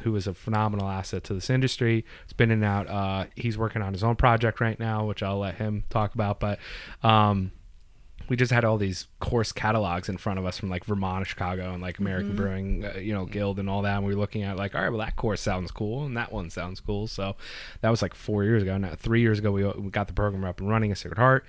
[0.00, 2.04] who is a phenomenal asset to this industry.
[2.26, 3.28] He's been in and out.
[3.36, 6.58] He's working on his own project right now, which I'll let him talk about, but.
[7.02, 7.52] Um,
[8.28, 11.72] we just had all these course catalogs in front of us from like Vermont, Chicago,
[11.72, 13.96] and like American Brewing, uh, you know, Guild and all that.
[13.96, 16.32] And we were looking at like, all right, well, that course sounds cool, and that
[16.32, 17.06] one sounds cool.
[17.06, 17.36] So
[17.80, 18.76] that was like four years ago.
[18.76, 21.44] Now, three years ago, we, we got the program up and running at Sacred Heart,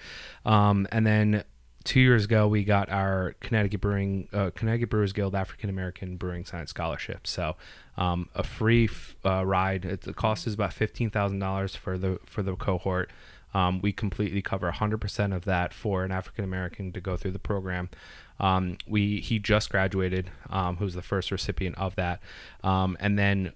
[0.45, 1.43] um, and then
[1.84, 6.43] two years ago, we got our Connecticut Brewing, uh, Connecticut Brewers Guild African American Brewing
[6.45, 7.25] Science Scholarship.
[7.25, 7.55] So
[7.95, 9.86] um, a free f- uh, ride.
[9.86, 13.09] It, the cost is about fifteen thousand dollars for the for the cohort.
[13.58, 17.39] Um, we completely cover 100% of that for an African American to go through the
[17.39, 17.89] program.
[18.39, 22.20] Um, we he just graduated, um, who's the first recipient of that,
[22.64, 23.53] um, and then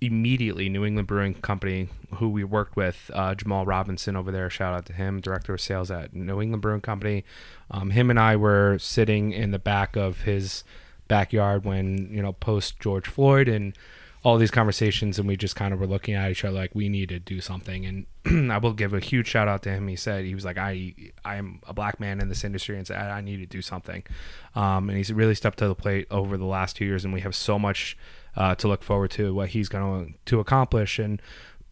[0.00, 4.48] immediately New England Brewing Company, who we worked with, uh, Jamal Robinson over there.
[4.48, 7.24] Shout out to him, director of sales at New England Brewing Company.
[7.72, 10.62] Um, him and I were sitting in the back of his
[11.08, 13.76] backyard when you know post George Floyd and
[14.22, 16.88] all these conversations and we just kind of were looking at each other like we
[16.88, 17.86] need to do something.
[17.86, 19.88] And i will give a huge shout out to him.
[19.88, 20.94] He said he was like i
[21.24, 24.02] i'm a black man in this industry and said i need to do something.
[24.54, 27.20] Um, and he's really stepped to the plate over the last two years and we
[27.22, 27.96] have so much
[28.36, 30.98] uh, to look forward to what he's going to accomplish.
[30.98, 31.20] And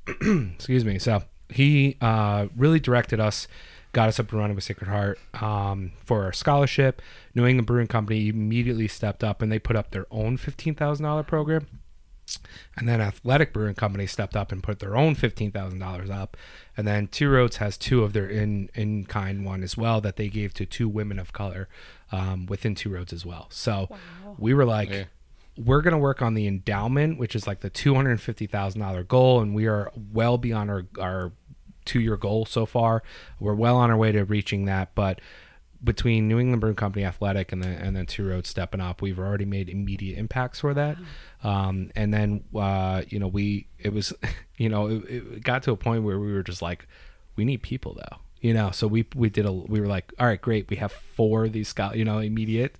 [0.54, 0.98] excuse me.
[0.98, 3.46] So he uh, really directed us
[3.92, 7.00] got us up and running with Sacred Heart um, for our scholarship.
[7.34, 11.04] New England Brewing Company immediately stepped up and they put up their own fifteen thousand
[11.04, 11.66] dollar program.
[12.76, 16.36] And then Athletic Brewing Company stepped up and put their own fifteen thousand dollars up.
[16.76, 20.16] And then Two Roads has two of their in in kind one as well that
[20.16, 21.68] they gave to two women of color
[22.12, 23.46] um, within Two Roads as well.
[23.50, 23.88] So
[24.38, 25.04] we were like, Yeah.
[25.56, 28.46] we're going to work on the endowment, which is like the two hundred and fifty
[28.46, 31.32] thousand dollar goal, and we are well beyond our our
[31.84, 33.02] two year goal so far.
[33.40, 35.20] We're well on our way to reaching that, but
[35.82, 39.18] between New England Brewing Company Athletic and then and then Two Roads stepping up, we've
[39.18, 40.96] already made immediate impacts for that.
[41.44, 44.12] Um, and then uh, you know we it was
[44.56, 46.86] you know it, it got to a point where we were just like
[47.36, 48.70] we need people though you know?
[48.70, 51.52] So we we did a we were like all right great we have four of
[51.52, 52.76] these scout you know immediate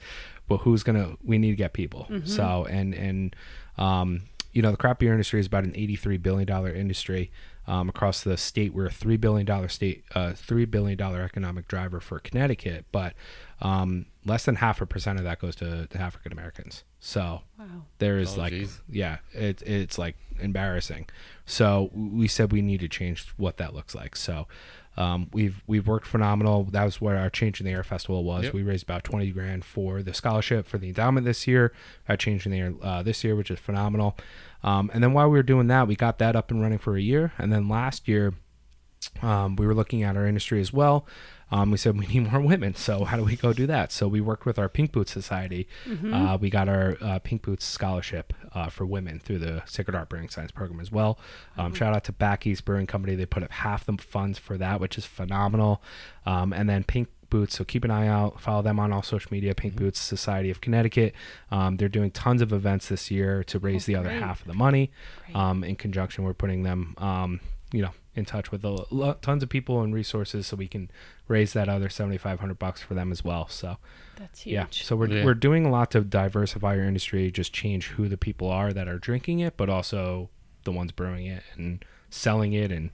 [0.47, 2.07] but who's gonna we need to get people.
[2.25, 3.37] So and and
[3.77, 4.23] um
[4.53, 7.31] you know the craft beer industry is about an 83 billion dollar industry
[7.69, 8.75] um, across the state.
[8.75, 13.13] We're a three billion dollar state uh three billion dollar economic driver for connecticut but
[13.61, 16.83] um less than half a percent of that goes to, to african americans.
[16.99, 17.67] So Wow.
[17.99, 18.81] there is Oh, like geez.
[18.89, 21.07] yeah it, it's like embarrassing.
[21.47, 24.17] So we said we need to change what that looks like.
[24.17, 24.47] So
[24.97, 26.65] um, we've we've worked phenomenal.
[26.65, 28.45] That was what our change in the air festival was.
[28.45, 28.55] Yep.
[28.55, 31.73] we raised about 20 grand for the scholarship for the endowment this year.
[32.09, 34.17] Our change in the air uh, this year which is phenomenal
[34.63, 36.97] um, and then while we were doing that we got that up and running for
[36.97, 38.35] a year and then last year
[39.23, 41.07] um, we were looking at our industry as well.
[41.51, 43.91] Um, we said we need more women, so how do we go do that?
[43.91, 45.67] So we worked with our Pink Boots Society.
[46.13, 50.11] Uh, we got our uh, Pink Boots scholarship uh, for women through the Sacred Heart
[50.11, 51.19] Brewing Science program as well.
[51.57, 54.59] Um, Shout out to Back East Brewing Company; they put up half the funds for
[54.59, 55.83] that, which is phenomenal.
[56.27, 57.57] Um, and then Pink Boots.
[57.57, 58.41] So keep an eye out.
[58.41, 59.55] Follow them on all social media.
[59.55, 61.15] Pink Boots Society of Connecticut.
[61.51, 64.23] Um, they're doing tons of events this year to raise the other great.
[64.23, 64.91] half of the money.
[65.35, 67.41] Um, in conjunction, we're putting them, um,
[67.73, 70.91] you know, in touch with a, lo- tons of people and resources so we can
[71.29, 73.47] raise that other seventy five hundred bucks for them as well.
[73.49, 73.77] So
[74.17, 74.53] That's huge.
[74.55, 75.25] yeah, so we're Yeah.
[75.25, 78.89] we're doing a lot to diversify our industry, just change who the people are that
[78.89, 80.31] are drinking it, but also
[80.65, 82.91] the ones brewing it and selling it and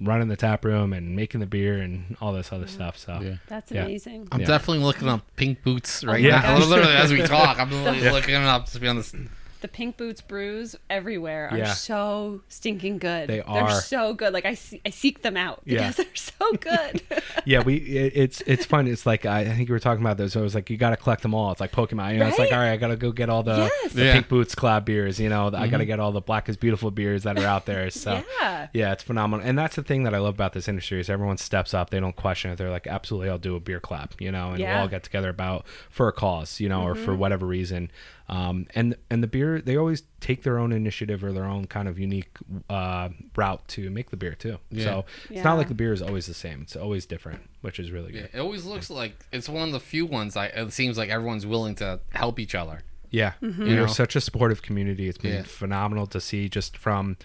[0.00, 2.96] running the tap room and making the beer and all this other stuff.
[2.98, 3.34] So Yeah.
[3.46, 3.84] That's Yeah.
[3.84, 4.28] amazing.
[4.32, 4.46] I'm Yeah.
[4.46, 6.58] definitely looking up pink boots oh right my now.
[6.66, 9.14] Literally as we talk, I'm literally looking it up to be on this.
[9.62, 11.72] The Pink Boots brews everywhere are Yeah.
[11.72, 13.28] so stinking good.
[13.28, 14.32] They They're so good.
[14.32, 15.88] Like I, see, I seek them out Yeah.
[15.88, 17.02] because they're so good.
[17.44, 18.88] yeah, we it, it's it's fun.
[18.88, 20.32] It's like I, I think you were talking about those.
[20.32, 21.52] So it was like you got to collect them all.
[21.52, 22.14] It's like Pokemon.
[22.14, 23.92] You know, it's like all right, I got to go get all the, Yes.
[23.92, 24.12] the Yeah.
[24.14, 25.20] Pink Boots collab beers.
[25.20, 25.84] You know, I got to mm-hmm.
[25.84, 27.88] get all the Black is Beautiful beers that are out there.
[28.02, 28.68] So Yeah.
[28.72, 29.46] yeah, it's phenomenal.
[29.46, 31.90] And that's the thing that I love about this industry is everyone steps up.
[31.90, 32.56] They don't question it.
[32.58, 34.20] They're like, absolutely, I'll do a beer collab.
[34.20, 34.72] You know, and Yeah.
[34.74, 36.58] we'll all get together about for a cause.
[36.58, 37.20] You know, or for mm-hmm.
[37.20, 37.90] whatever reason.
[38.28, 41.88] Um, and and the beer, they always take their own initiative or their own kind
[41.88, 42.30] of unique
[42.70, 44.58] uh, route to make the beer too.
[44.70, 44.84] Yeah.
[44.84, 45.42] So it's Yeah.
[45.42, 46.62] not like the beer is always the same.
[46.62, 48.30] It's always different, which is really Yeah, good.
[48.34, 50.36] it always looks like it's one of the few ones.
[50.36, 52.82] I it seems like everyone's willing to help each other.
[53.10, 53.64] Yeah, Mm-hmm.
[53.64, 53.92] we You are know?
[53.92, 55.08] such a supportive community.
[55.08, 55.42] It's been Yeah.
[55.42, 57.16] phenomenal to see just from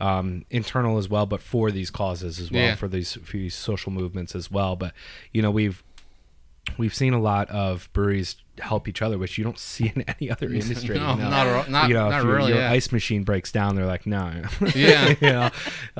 [0.00, 2.74] um, internal as well, but for these causes as well, Yeah.
[2.76, 4.76] for these for these social movements as well.
[4.76, 4.94] But
[5.32, 5.82] you know, we've
[6.76, 10.30] we've seen a lot of breweries help each other, which you don't see in any
[10.30, 10.98] other industry.
[10.98, 11.30] No, you know?
[11.30, 12.70] not not- you know, not if your, really, Your yeah.
[12.72, 14.42] ice machine breaks down, they're like, no.
[14.74, 15.14] Yeah.
[15.20, 15.50] you know,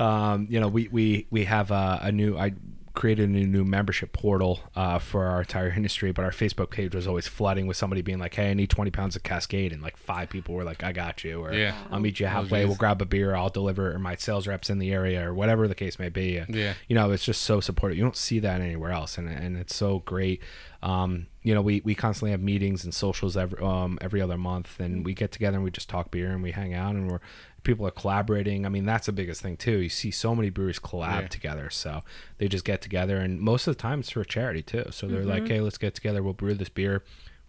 [0.03, 2.37] um, you know, we we we have a, a new.
[2.37, 2.53] I
[2.99, 7.07] created a new membership portal uh, for our entire industry, but our Facebook page was
[7.07, 9.95] always flooding with somebody being like, "Hey, I need twenty pounds of Cascade," and like
[9.95, 11.75] five people were like, "I got you," or Yeah.
[11.89, 12.59] "I'll meet you halfway.
[12.59, 12.67] geez.
[12.67, 13.33] we'll grab a beer.
[13.35, 16.09] I'll deliver." it," Or my sales reps in the area, or whatever the case may
[16.09, 16.35] be.
[16.37, 16.73] And, Yeah.
[16.89, 17.97] you know, it's just so supportive.
[17.97, 20.41] You don't see that anywhere else, and and it's so great.
[20.81, 24.79] Um, you know, we, we constantly have meetings and socials every um, every other month,
[24.79, 27.19] and we get together and we just talk beer and we hang out and we're
[27.63, 28.65] people are collaborating.
[28.65, 29.77] I mean, that's the biggest thing too.
[29.79, 31.27] You see so many breweries collab Yeah.
[31.27, 32.03] together, so
[32.37, 34.85] they just get together, and most of the time it's for charity too.
[34.91, 35.53] So they're like, mm-hmm.
[35.55, 36.21] hey, let's get together.
[36.23, 37.03] We'll brew this beer,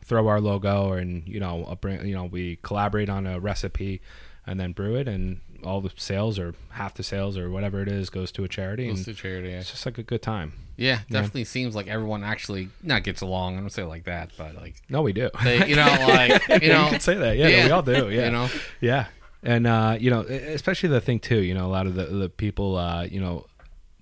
[0.05, 4.01] throw our logo, and you know, you know, we collaborate on a recipe,
[4.47, 7.89] and then brew it, and all the sales or half the sales or whatever it
[7.89, 8.89] is goes to a charity.
[8.89, 9.51] Goes to charity.
[9.51, 9.59] Yeah.
[9.59, 10.55] it's just like a good time.
[10.79, 13.59] yeah, definitely seems like everyone actually not gets along.
[13.59, 15.29] I don't say it like that, but like No, we do.
[15.45, 17.37] they, you know, like you Yeah, know, you can say that.
[17.37, 17.93] Yeah, no, we all do.
[18.11, 18.49] Yeah, You know?
[18.81, 19.07] yeah,
[19.43, 21.41] and uh, you know, especially the thing too.
[21.43, 23.47] You know, a lot of the the people, uh, you know,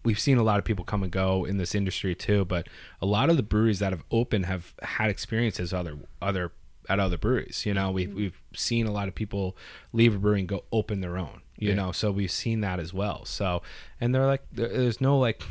[0.05, 2.45] we've seen a lot of people come and go in this industry too.
[2.45, 2.69] But
[3.01, 6.53] a lot of the breweries that have opened have had experiences other other
[6.89, 7.65] at other breweries.
[7.67, 9.57] You know, we've we've seen a lot of people
[9.93, 11.43] leave a brewery and go open their own.
[11.59, 11.75] You Yeah.
[11.75, 13.25] know, so we've seen that as well.
[13.25, 13.63] So,
[14.01, 15.43] and they're like, there's no like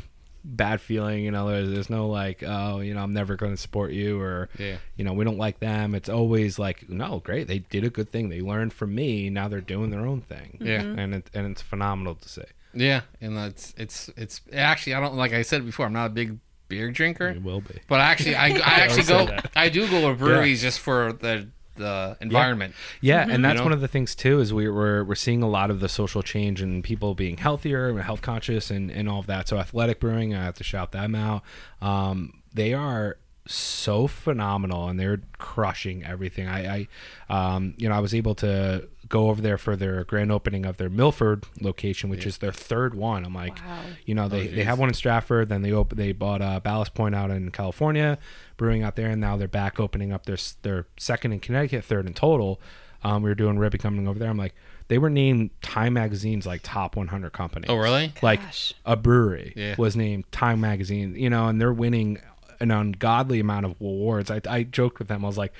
[0.44, 3.56] bad feeling you know there's, there's no like oh you know i'm never going to
[3.60, 4.76] support you or Yeah.
[4.96, 5.94] you know we don't like them.
[5.94, 9.48] It's always like no great they did a good thing they learned from me now
[9.48, 10.58] they're doing their own thing.
[10.60, 10.82] Yeah.
[10.82, 10.98] Mm-hmm.
[10.98, 12.42] and it, and it's phenomenal to see.
[12.74, 16.10] Yeah, and that's, it's it's actually I don't like I said before I'm not a
[16.10, 17.80] big beer drinker, it will be.
[17.88, 19.50] But actually I, I actually go that.
[19.56, 21.48] I do go to breweries just for the
[21.78, 22.74] the environment.
[23.00, 23.64] Yeah, and that's You know?
[23.64, 26.22] one of the things too is we, we're we're seeing a lot of the social
[26.22, 29.48] change and people being healthier and health conscious and, and all of that.
[29.48, 31.42] So Athletic Brewing, I have to shout them out.
[31.80, 33.16] Um, they are
[33.46, 36.46] so phenomenal and they're crushing everything.
[36.46, 36.88] I,
[37.30, 40.66] I um, you know, I was able to go over there for their grand opening
[40.66, 43.24] of their Milford location, which is their third one.
[43.24, 43.80] I'm like, Wow.
[44.06, 45.48] you know, they, they have one in Stratford.
[45.48, 48.18] Then they op- they bought uh, Ballast Point out in California,
[48.56, 52.06] brewing out there, and now they're back opening up their their second in Connecticut, third
[52.06, 52.60] in total.
[53.04, 54.28] Um, we were doing Ribby coming over there.
[54.28, 54.54] I'm like,
[54.88, 57.66] they were named Time Magazine's like top 100 company.
[57.68, 58.12] Oh really?
[58.22, 58.74] Like Gosh.
[58.84, 59.76] a brewery Yeah.
[59.78, 62.18] was named Time Magazine, you know, and they're winning
[62.58, 64.32] an ungodly amount of awards.
[64.32, 65.24] I, I joked with them.
[65.24, 65.52] I was like,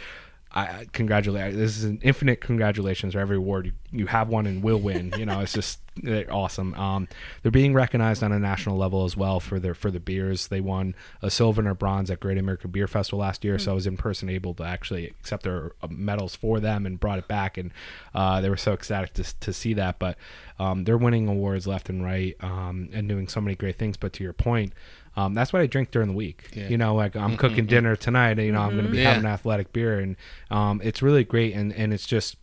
[0.52, 1.54] I I congratulate.
[1.54, 5.12] This is an infinite congratulations for every award you, you have one and will win.
[5.18, 5.80] You know, it's just
[6.30, 6.74] awesome.
[6.74, 7.08] Um,
[7.42, 10.48] they're being recognized on a national level as well for their for the beers.
[10.48, 13.72] They won a silver and a bronze at Great American Beer Festival last year, so
[13.72, 17.18] I was in person able to actually accept their uh, medals for them and brought
[17.18, 17.72] it back, and
[18.14, 19.98] uh, they were so ecstatic to to see that.
[19.98, 20.16] But
[20.58, 23.96] um, they're winning awards left and right um, and doing so many great things.
[23.96, 24.72] But to your point.
[25.18, 26.50] Um, that's what I drink during the week.
[26.54, 26.68] Yeah.
[26.68, 28.38] You know, like I'm cooking dinner tonight.
[28.38, 29.08] You know, I'm going to be Yeah.
[29.14, 30.16] having an athletic beer, and
[30.50, 31.54] um, it's really great.
[31.54, 32.36] And and it's just,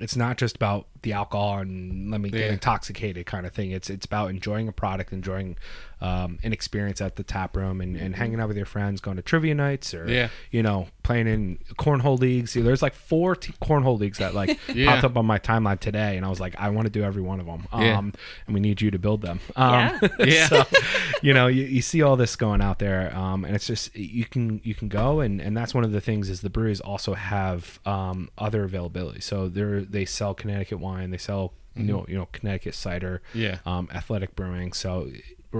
[0.00, 2.52] it's not just about the alcohol and let me get Yeah.
[2.52, 3.70] intoxicated kind of thing.
[3.72, 5.56] It's it's about enjoying a product, enjoying
[6.00, 9.16] um, an experience at the tap room, and, and hanging out with your friends, going
[9.18, 10.30] to trivia nights, or Yeah.
[10.50, 12.54] you know, playing in cornhole leagues.
[12.54, 14.90] There's like four t- cornhole leagues that like Yeah.
[14.92, 17.22] popped up on my timeline today, and I was like, I want to do every
[17.22, 17.68] one of them.
[17.72, 17.98] Um, Yeah.
[17.98, 19.38] and we need you to build them.
[19.54, 20.08] Um, Yeah.
[20.26, 20.48] Yeah.
[20.48, 20.64] so,
[21.22, 24.24] you know, you, you see all this going out there, um, and it's just you
[24.24, 27.14] can you can go, and, and that's one of the things is the breweries also
[27.14, 29.20] have um, other availability.
[29.20, 33.58] So they they sell Connecticut wine, they sell you know you know Connecticut cider, Yeah.
[33.66, 34.72] um, athletic brewing.
[34.74, 35.10] So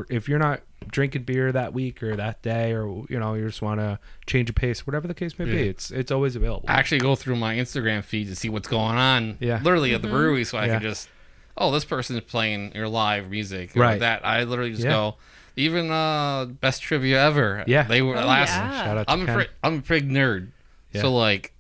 [0.09, 3.63] if you're not drinking beer that week or that day, or you know you just
[3.63, 6.67] want to change a pace, whatever the case may be, it's it's always available.
[6.69, 9.37] I actually go through my Instagram feed to see what's going on.
[9.41, 9.61] Yeah.
[9.63, 10.73] Literally at the brewery, so I Yeah.
[10.75, 11.09] can just,
[11.57, 13.77] oh, this person is playing your live music.
[13.77, 14.01] Or Right.
[14.01, 14.91] That I literally just Yeah.
[14.91, 15.17] go.
[15.57, 17.63] Even uh, best trivia ever.
[17.67, 17.83] Yeah.
[17.83, 18.49] They were Oh, last.
[18.51, 18.85] yeah.
[18.85, 19.35] Shout out to I'm a Ken.
[19.35, 20.49] pri- I'm a big nerd.
[20.93, 21.03] Yeah.
[21.03, 21.53] So like,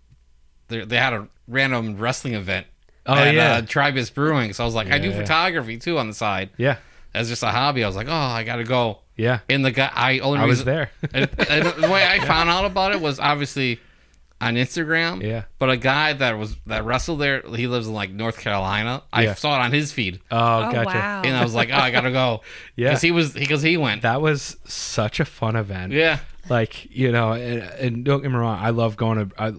[0.68, 2.66] they they had a random wrestling event.
[3.06, 3.52] Oh, at, yeah.
[3.54, 4.52] uh, Tribus Brewing.
[4.52, 5.16] So I was like, I do Yeah.
[5.20, 6.76] photography too on the side yeah,
[7.14, 7.82] as just a hobby.
[7.82, 9.00] I was like, oh, I gotta go.
[9.16, 9.40] yeah.
[9.48, 10.90] And the guy, I only I was there.
[11.12, 13.80] and, and the way I found out about it was obviously
[14.40, 15.22] on Instagram.
[15.22, 15.44] Yeah.
[15.58, 19.02] But a guy that was that wrestled there, he lives in like North Carolina.
[19.12, 19.34] I Yeah.
[19.34, 20.36] saw it on his feed, oh,
[20.68, 20.98] Oh, gotcha.
[20.98, 21.22] wow.
[21.24, 22.42] and I was like, oh, I gotta go.
[22.76, 22.88] Yeah.
[22.90, 24.02] Because he was because he went.
[24.02, 25.92] That was such a fun event.
[25.92, 26.18] yeah.
[26.48, 29.52] like you know and, and don't get me wrong i love going to I,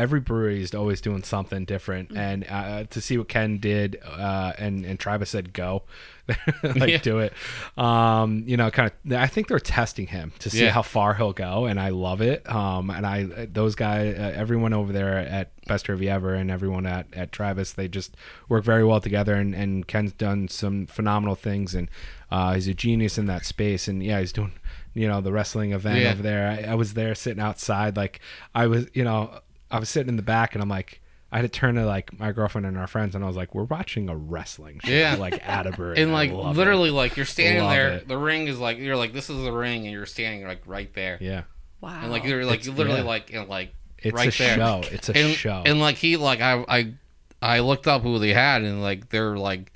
[0.00, 4.52] every brewery is always doing something different and uh, to see what ken did uh,
[4.58, 5.82] and and Tribus said go
[6.62, 6.98] like Yeah.
[6.98, 7.32] do it
[7.76, 10.70] um you know kind of i think they're testing him to see Yeah.
[10.70, 14.72] how far he'll go and i love it um and i those guys uh, everyone
[14.72, 18.16] over there at best trivia ever and everyone at at Tribus they just
[18.48, 21.88] work very well together and and ken's done some phenomenal things and
[22.30, 24.52] uh he's a genius in that space and yeah he's doing
[24.92, 26.10] you know, the wrestling event Yeah.
[26.10, 26.48] over there.
[26.66, 28.18] I, I was there sitting outside, like
[28.56, 29.38] I was, you know,
[29.70, 31.00] I was sitting in the back, and I'm like.
[31.32, 33.54] I had to turn to like my girlfriend and our friends, and I was like,
[33.54, 35.14] "We're watching a wrestling show, Yeah.
[35.14, 36.58] like at a brewery." And like love it.
[36.58, 37.88] literally, like you're standing Love there.
[37.92, 38.08] it.
[38.08, 40.92] The ring is like you're like this is the ring, and you're standing like right
[40.92, 41.18] there.
[41.20, 41.42] yeah,
[41.80, 42.00] Wow.
[42.02, 43.06] And like you're like It's- literally yeah.
[43.06, 44.56] like you know, like it's right a there.
[44.56, 44.80] show.
[44.90, 45.62] It's a and, show.
[45.64, 46.94] And like he like I I
[47.40, 49.72] I looked up who they had, and like they're like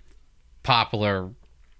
[0.64, 1.30] popular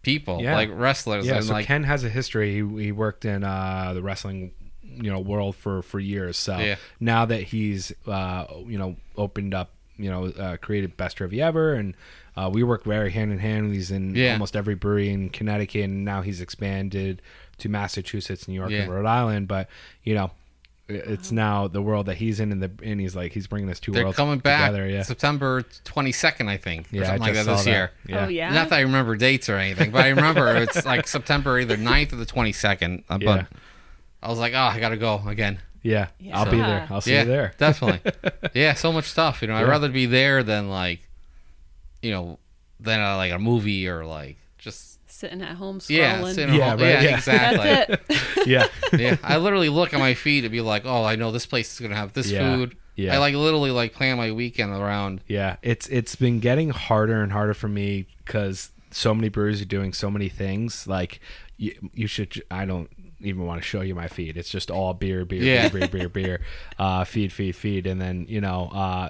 [0.03, 0.55] people, Yeah.
[0.55, 2.53] like wrestlers, Yeah, and so like Ken has a history.
[2.63, 4.53] He, he worked in uh, the wrestling,
[5.01, 6.37] you know, world for for years.
[6.37, 6.77] So Yeah.
[7.01, 11.75] now that he's, uh, you know, opened up, you know, uh, created Best Trivia Ever,
[11.75, 11.95] and
[12.37, 13.73] uh, we work very hand in hand.
[13.73, 14.33] He's in Yeah.
[14.33, 17.23] almost every brewery in Connecticut, and now he's expanded
[17.59, 19.49] to Massachusetts, New York, and Rhode Island.
[19.49, 19.69] But
[20.03, 20.31] you know.
[20.87, 23.81] It's now the world that he's in, and the and he's like he's bringing this
[23.81, 24.87] two they're worlds coming back together.
[24.87, 27.91] Yeah, September 22nd, I think, or yeah, I something like just that this saw year.
[28.07, 28.25] Yeah.
[28.27, 28.53] Oh yeah.
[28.53, 32.13] Not that I remember dates or anything, but I remember it's like September either 9th
[32.13, 33.03] or the 22nd.
[33.09, 33.25] uh, Yeah.
[33.25, 33.47] But
[34.25, 35.59] I was like, oh, I gotta go again.
[35.83, 36.39] yeah, Yeah.
[36.39, 36.87] I'll be there.
[36.91, 37.55] I'll see yeah, you there.
[37.59, 38.13] definitely.
[38.55, 39.43] yeah, so much stuff.
[39.43, 41.01] You know, I'd rather be there than like,
[42.03, 42.39] you know,
[42.81, 45.91] than uh, like a movie or like just Sitting at home scrolling.
[45.97, 47.17] yeah, sitting Yeah, home- right, yeah, yeah.
[47.17, 47.65] exactly.
[47.65, 48.11] That's
[48.41, 48.47] it.
[48.49, 48.67] yeah,
[48.99, 51.73] yeah, I literally look at my feed to be like, oh, I know this place
[51.73, 52.77] is gonna have this Yeah, food.
[52.97, 53.15] yeah.
[53.15, 55.21] I like literally like plan my weekend around.
[55.29, 59.67] Yeah, it's it's been getting harder and harder for me because so many breweries are
[59.67, 60.89] doing so many things.
[60.89, 61.21] Like
[61.59, 62.43] you, you should.
[62.51, 62.91] I don't
[63.27, 64.37] even want to show you my feed.
[64.37, 65.69] It's just all beer, beer, Yeah.
[65.69, 66.41] beer, beer, beer, beer.
[66.79, 68.69] Uh, feed, feed, feed, and then you know.
[68.73, 69.09] Uh,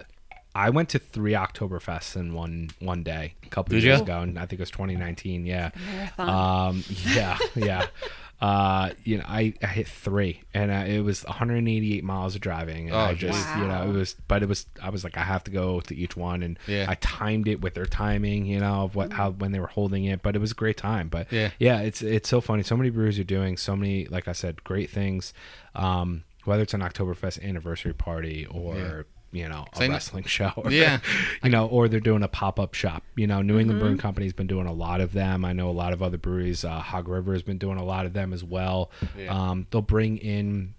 [0.57, 4.05] I went to three Oktoberfests in one one day a couple Did years ya?
[4.05, 5.45] ago, and I think it was 2019.
[5.47, 6.29] Yeah, Marathon.
[6.69, 7.87] um, yeah, yeah.
[8.45, 12.89] Uh, you know, I, I hit three, and uh, it was 188 miles of driving,
[12.89, 15.23] and Oh, I just, you know, it was, but it was, I was like, I
[15.23, 16.85] have to go to each one, and Yeah.
[16.87, 20.05] I timed it with their timing, you know, of what how when they were holding
[20.05, 21.09] it, but it was a great time.
[21.09, 21.51] But Yeah.
[21.59, 22.63] yeah, it's it's so funny.
[22.65, 25.33] So many breweries are doing so many, like I said, great things.
[25.75, 31.01] Um, whether it's an Oktoberfest anniversary party or you know a wrestling show, or, Yeah.
[31.43, 33.03] you know, or they're doing a pop up shop.
[33.17, 33.79] You know, New England Mm-hmm.
[33.81, 35.45] Brewing Company's been doing a lot of them.
[35.45, 36.65] I know a lot of other breweries.
[36.65, 38.91] Uh, Hog River has been doing a lot of them as well.
[39.19, 39.35] Yeah.
[39.51, 40.75] Um, they'll bring in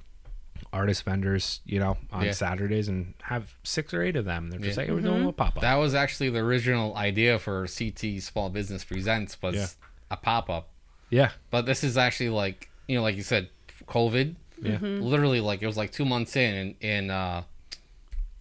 [0.73, 2.31] artist vendors, you know, on Yeah.
[2.31, 4.49] Saturdays and have six or eight of them.
[4.49, 4.83] They're just Yeah.
[4.85, 5.61] like, we're doing a pop up.
[5.61, 9.77] That was actually the original idea for CT Small Business Presents was
[10.11, 10.69] a pop up.
[11.09, 13.49] yeah, But this is actually like you know, like you said,
[13.87, 14.35] COVID.
[14.61, 14.77] Yeah.
[14.81, 17.43] Literally, like it was like two months in, in, in uh,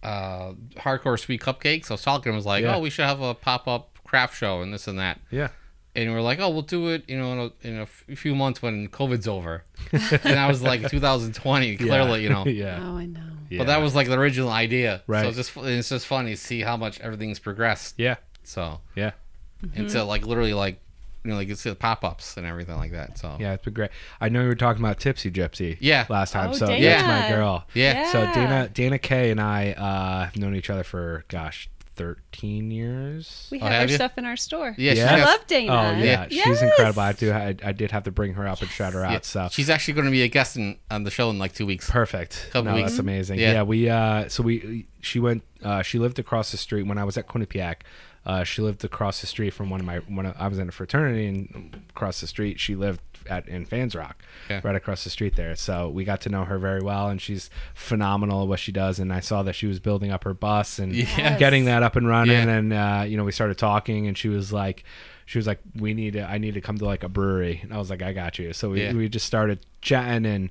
[0.05, 1.89] uh, hardcore sweet cupcakes.
[1.89, 2.75] I was talking, I was like, Yeah.
[2.75, 5.19] oh, we should have a pop up craft show and this and that.
[5.31, 5.49] yeah.
[5.97, 8.35] And we're like, oh, we'll do it, you know, in a, in a f- few
[8.35, 9.63] months when COVID's over.
[9.93, 12.45] and that was like 2020, clearly, you know.
[12.63, 12.79] yeah.
[12.83, 13.21] oh, I know.
[13.49, 13.59] yeah.
[13.59, 15.03] But that was like the original idea.
[15.07, 15.21] Right.
[15.21, 17.95] So it's just it's just funny to see how much everything's progressed.
[17.97, 19.11] yeah, So yeah,
[19.73, 20.81] into like literally like
[21.25, 23.17] you know like it's the pop ups and everything like that.
[23.17, 23.53] So yeah.
[23.53, 23.89] It's been great.
[24.21, 25.77] I know you were talking about Tipsy Gypsy.
[25.79, 26.05] Yeah.
[26.09, 26.51] last time.
[26.51, 26.85] Oh, so Dana.
[26.85, 27.65] that's my girl.
[27.73, 28.11] Yeah.
[28.11, 33.47] So Dana, Dana Kay and I uh, have known each other for gosh, thirteen years.
[33.51, 33.95] We Oh, have have our you?
[33.95, 34.75] stuff in our store.
[34.77, 35.13] yeah, she Yeah.
[35.13, 35.71] I has- love Dana.
[35.73, 36.45] Oh yeah, Yes.
[36.47, 37.01] she's incredible.
[37.01, 37.31] I do.
[37.31, 39.11] I, I did have to bring her up and shout her out.
[39.11, 39.19] yeah.
[39.23, 41.65] So she's actually going to be a guest in, on the show in like two
[41.65, 41.89] weeks.
[41.89, 42.47] perfect.
[42.51, 42.91] Couple no, weeks.
[42.91, 43.39] that's amazing.
[43.39, 43.53] Yeah.
[43.53, 43.63] Yeah.
[43.63, 43.89] we.
[43.89, 44.85] Uh, so we.
[45.01, 45.43] She went.
[45.63, 47.77] Uh, she lived across the street when I was at Quinnipiac.
[48.25, 49.97] Uh, she lived across the street from one of my.
[49.99, 52.99] When I was in a fraternity, and across the street, she lived
[53.29, 54.61] at in Fans Rock, Yeah.
[54.63, 55.55] right across the street there.
[55.55, 58.99] So we got to know her very well, and she's phenomenal at what she does.
[58.99, 61.39] And I saw that she was building up her bus and Yes.
[61.39, 62.47] getting that up and running.
[62.47, 62.55] Yeah.
[62.55, 64.83] And uh, you know, we started talking, and she was like,
[65.27, 66.21] she was like, "We need to.
[66.21, 68.53] I need to come to like a brewery." And I was like, "I got you."
[68.53, 68.93] So we, Yeah.
[68.93, 70.49] we just started chatting, and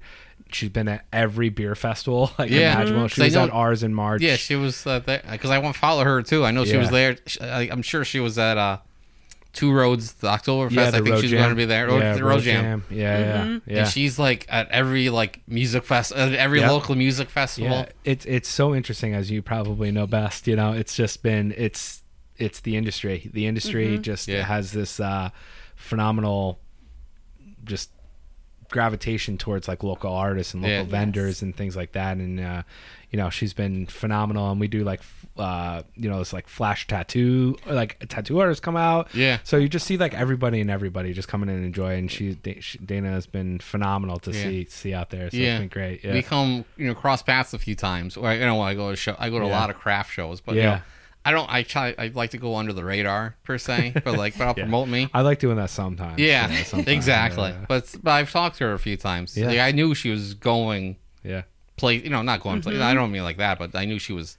[0.52, 2.74] she's been at every beer festival like Yeah.
[2.74, 3.06] imaginable.
[3.06, 3.10] Mhm.
[3.12, 4.22] She was know- at ours in March.
[4.22, 6.44] Yeah, she was uh, there because I went follow her too.
[6.44, 7.16] I know she was there.
[7.40, 8.78] I, I'm sure she was at uh,
[9.52, 10.72] Two Roads, the Oktoberfest.
[10.72, 11.88] Yeah, I think she's going to be there.
[11.88, 12.82] Or Yeah, the Road Jam.
[12.90, 13.78] Yeah, yeah, yeah.
[13.82, 16.70] And she's like at every like music fest, at every Yep.
[16.70, 17.70] local music festival.
[17.70, 20.48] Yeah, it's it's so interesting as you probably know best.
[20.48, 22.02] You know, it's just been it's
[22.36, 23.30] it's the industry.
[23.32, 24.42] The industry just Yeah.
[24.42, 25.30] has this uh,
[25.76, 26.58] phenomenal
[27.64, 27.90] just
[28.70, 30.82] gravitation towards like local artists and local Yeah.
[30.84, 32.16] vendors and things like that.
[32.16, 32.62] And uh,
[33.10, 34.50] you know, she's been phenomenal.
[34.50, 35.00] And we do like
[35.36, 39.12] uh, you know, this like flash tattoo, like tattoo artists come out.
[39.14, 39.38] Yeah.
[39.42, 41.94] So you just see like everybody and everybody just coming in and enjoy.
[41.96, 44.42] And she, she Dana has been phenomenal to Yeah.
[44.42, 45.30] see see out there.
[45.30, 46.04] So yeah, it's been great.
[46.04, 46.12] Yeah.
[46.12, 48.16] We come, you know, cross paths a few times.
[48.16, 50.12] Or you know, when I go to show, I go to a lot of craft
[50.12, 50.70] shows, but you Yeah.
[50.76, 50.80] know,
[51.24, 51.50] I don't.
[51.50, 51.94] I try.
[51.98, 54.64] I like to go under the radar per se, but like, but I'll Yeah.
[54.64, 55.08] promote me.
[55.14, 56.18] I like doing that sometimes.
[56.18, 57.50] Yeah, you know, sometimes, exactly.
[57.50, 57.64] Yeah.
[57.68, 59.36] But but I've talked to her a few times.
[59.36, 59.46] Yeah.
[59.46, 61.42] Like, I knew she was going yeah.
[61.76, 62.04] place.
[62.04, 62.74] You know, not going place.
[62.76, 62.84] Mm-hmm.
[62.84, 64.36] I don't mean like that, but I knew she was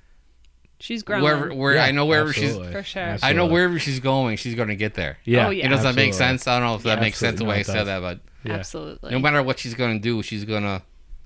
[0.79, 2.65] She's growing wherever where Yeah, I know wherever absolutely.
[2.67, 3.17] she's For sure.
[3.23, 5.17] I know wherever she's going, she's going to get there.
[5.23, 5.47] Yeah.
[5.47, 5.65] Oh, yeah.
[5.65, 6.47] It does that make sense?
[6.47, 7.01] I don't know if that Yeah.
[7.01, 8.55] makes sense the way I said that, but Yeah.
[8.55, 9.09] Absolutely.
[9.11, 10.81] no matter what she's going to do, she's going to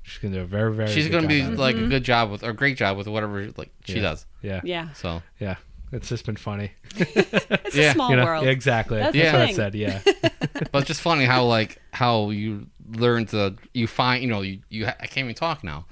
[0.10, 0.89] She's gonna do a very, very.
[0.89, 1.86] she's good going to be job at like Mm-hmm.
[1.86, 4.01] a good job with or great job with whatever like she Yeah.
[4.01, 4.26] does.
[4.41, 4.62] Yeah.
[4.64, 4.91] yeah.
[4.93, 5.55] So Yeah.
[5.91, 6.72] It's just been funny.
[6.95, 7.91] It's Yeah.
[7.91, 8.26] a small you know?
[8.26, 8.45] world.
[8.47, 8.99] Exactly.
[8.99, 9.76] That's That's, the what I said.
[9.76, 10.01] Yeah.
[10.72, 14.60] but it's just funny how like how you learn to you find you know you,
[14.70, 15.86] you I can't even talk now,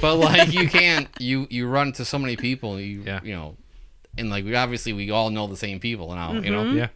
[0.00, 3.20] but like you can't you you run to so many people you Yeah.
[3.22, 3.56] you know,
[4.18, 6.52] and like we obviously we all know the same people now you Mm-hmm.
[6.52, 6.72] know.
[6.72, 6.88] yeah.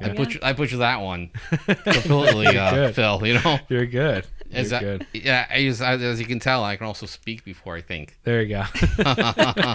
[0.00, 0.12] I Yeah.
[0.14, 1.30] butcher I butcher that one
[1.66, 3.26] completely, uh, Phil.
[3.26, 3.58] You know.
[3.68, 4.24] You're good.
[4.50, 5.06] You're Is good.
[5.12, 8.16] Yeah, I use, I- as you can tell, I can also speak before I think.
[8.24, 8.64] There you go.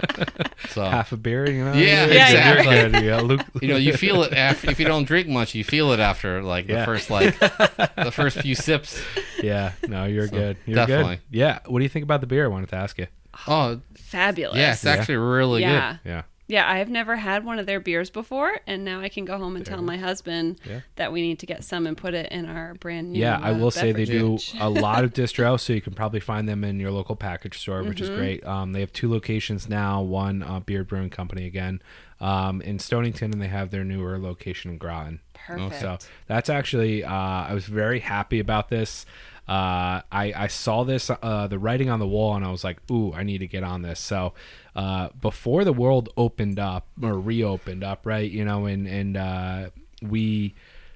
[0.69, 1.73] So Half a beer, you know.
[1.73, 2.13] Yeah, You're
[2.57, 2.75] exactly.
[2.99, 3.03] good.
[3.05, 3.41] Yeah, Luke.
[3.61, 6.41] you know, you feel it after if you don't drink much, you feel it after
[6.41, 6.85] like the Yeah.
[6.85, 8.99] first like the first few sips.
[9.41, 9.73] Yeah.
[9.87, 10.57] No, you're So, good.
[10.65, 11.15] You're definitely.
[11.17, 11.37] good.
[11.37, 11.59] Yeah.
[11.67, 12.45] What do you think about the beer?
[12.45, 13.07] I wanted to ask you.
[13.47, 14.57] Oh, Fabulous.
[14.57, 14.91] yeah, it's Yeah.
[14.91, 15.97] actually really yeah.
[16.05, 16.21] Yeah.
[16.47, 19.55] Yeah, I've never had one of their beers before, and now I can go home
[19.55, 20.81] and tell my husband Yeah.
[20.97, 23.19] that we need to get some and put it in our brand new.
[23.19, 26.19] Yeah, I uh, will say they do a lot of distro, so you can probably
[26.19, 28.03] find them in your local package store, which Mm-hmm.
[28.11, 28.45] is great.
[28.45, 30.01] Um, they have two locations now.
[30.01, 31.81] One uh, Beer'd Brewing Company again
[32.19, 35.21] um, in Stonington, and they have their newer location in Groton.
[35.33, 35.79] Perfect.
[35.81, 39.05] So that's actually uh, I was very happy about this.
[39.47, 42.79] Uh, I I saw this uh, the writing on the wall and I was like,
[42.89, 43.99] ooh, I need to get on this.
[43.99, 44.33] So
[44.75, 48.29] uh, before the world opened up or reopened up, right?
[48.29, 49.69] You know, and and uh,
[50.01, 50.55] we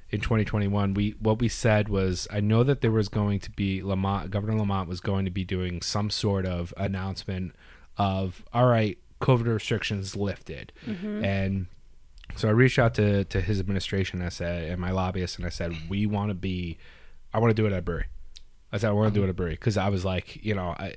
[0.09, 3.83] in 2021 we what we said was I know that there was going to be
[3.83, 7.53] Lamont Governor Lamont was going to be doing some sort of announcement
[7.97, 10.71] of all right, COVID restrictions lifted,
[11.25, 11.67] and
[12.35, 14.21] so I reached out to, to his administration.
[14.21, 16.77] I said, and my lobbyist, and I said, we want to be,
[17.33, 18.05] I want to do it at brewery.
[18.71, 20.53] I said, I want to do it at a brewery because I was like, you
[20.53, 20.93] know, I,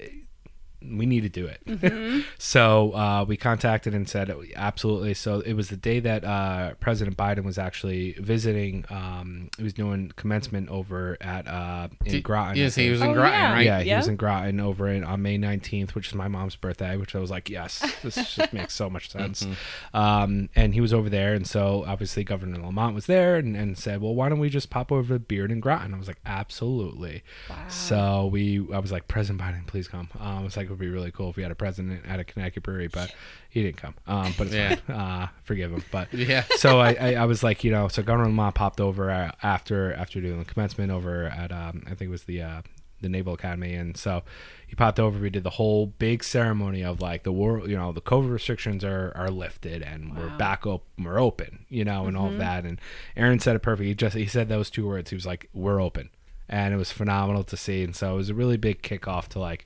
[0.82, 2.24] we need to do it.
[2.38, 5.14] so uh, we contacted and said, absolutely.
[5.14, 8.84] So it was the day that uh, President Biden was actually visiting.
[8.90, 12.22] Um, he was doing commencement over at uh, in good.
[12.22, 12.56] Groton.
[12.56, 13.52] Yes, he was in Oh, Groton, yeah.
[13.52, 13.66] right?
[13.66, 16.96] Yeah, he was in Groton over in, on May 19th, which is my mom's birthday,
[16.96, 19.46] which I was like, yes, this just makes so much sense.
[19.92, 21.34] Um, and he was over there.
[21.34, 24.70] And so obviously Governor Lamont was there and, and said, well, why don't we just
[24.70, 25.92] pop over to Beer'd and Groton?
[25.94, 27.22] I was like, absolutely.
[27.68, 30.08] So we, I was like, President Biden, please come.
[30.18, 32.20] Um, I was like, it would be really cool if we had a president at
[32.20, 33.12] a Connecticut brewery, but
[33.50, 33.94] he didn't come.
[34.06, 34.74] Um, but it's Yeah.
[34.76, 34.96] fine.
[34.96, 35.84] Uh, forgive him.
[35.90, 36.44] But Yeah.
[36.56, 39.92] so I, I, I was like, you know, so Governor Lamont popped over uh, after
[39.92, 42.62] after doing the commencement over at um, I think it was the uh,
[43.02, 44.22] the Naval Academy, and so
[44.66, 45.18] he popped over.
[45.18, 48.84] We did the whole big ceremony of like the world, you know, the COVID restrictions
[48.84, 52.64] are are lifted and we're back up, we're open, you know, and all of that.
[52.66, 52.78] And
[53.16, 53.86] Aaron said it perfect.
[53.86, 55.08] He just he said those two words.
[55.08, 56.10] He was like, "We're open,"
[56.46, 57.82] and it was phenomenal to see.
[57.82, 59.64] And so it was a really big kickoff to like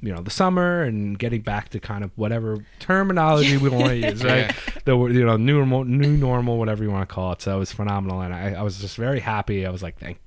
[0.00, 3.96] you know the summer and getting back to kind of whatever terminology we want to
[4.10, 4.46] use right?
[4.46, 4.52] Yeah.
[4.84, 7.42] the you know new normal new normal whatever you want to call it.
[7.42, 8.20] So it was phenomenal.
[8.20, 9.66] And I, I was just very happy.
[9.66, 10.18] I was like thank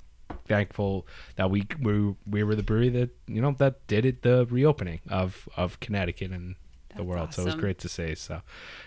[0.47, 1.05] thankful
[1.35, 5.01] that we we we were the brewery that you know that did it the reopening
[5.09, 6.55] of of Connecticut and
[6.89, 7.33] the That's world.
[7.33, 8.15] So it was great to see.
[8.15, 8.41] So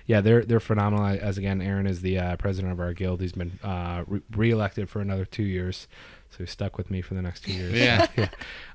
[0.06, 1.06] yeah they're they're phenomenal.
[1.06, 3.20] As again Aaron is the uh, president of our guild.
[3.20, 5.86] He's been uh, re- reelected for another two years
[6.30, 8.06] so he's stuck with me for the next two years Yeah.
[8.16, 8.28] yeah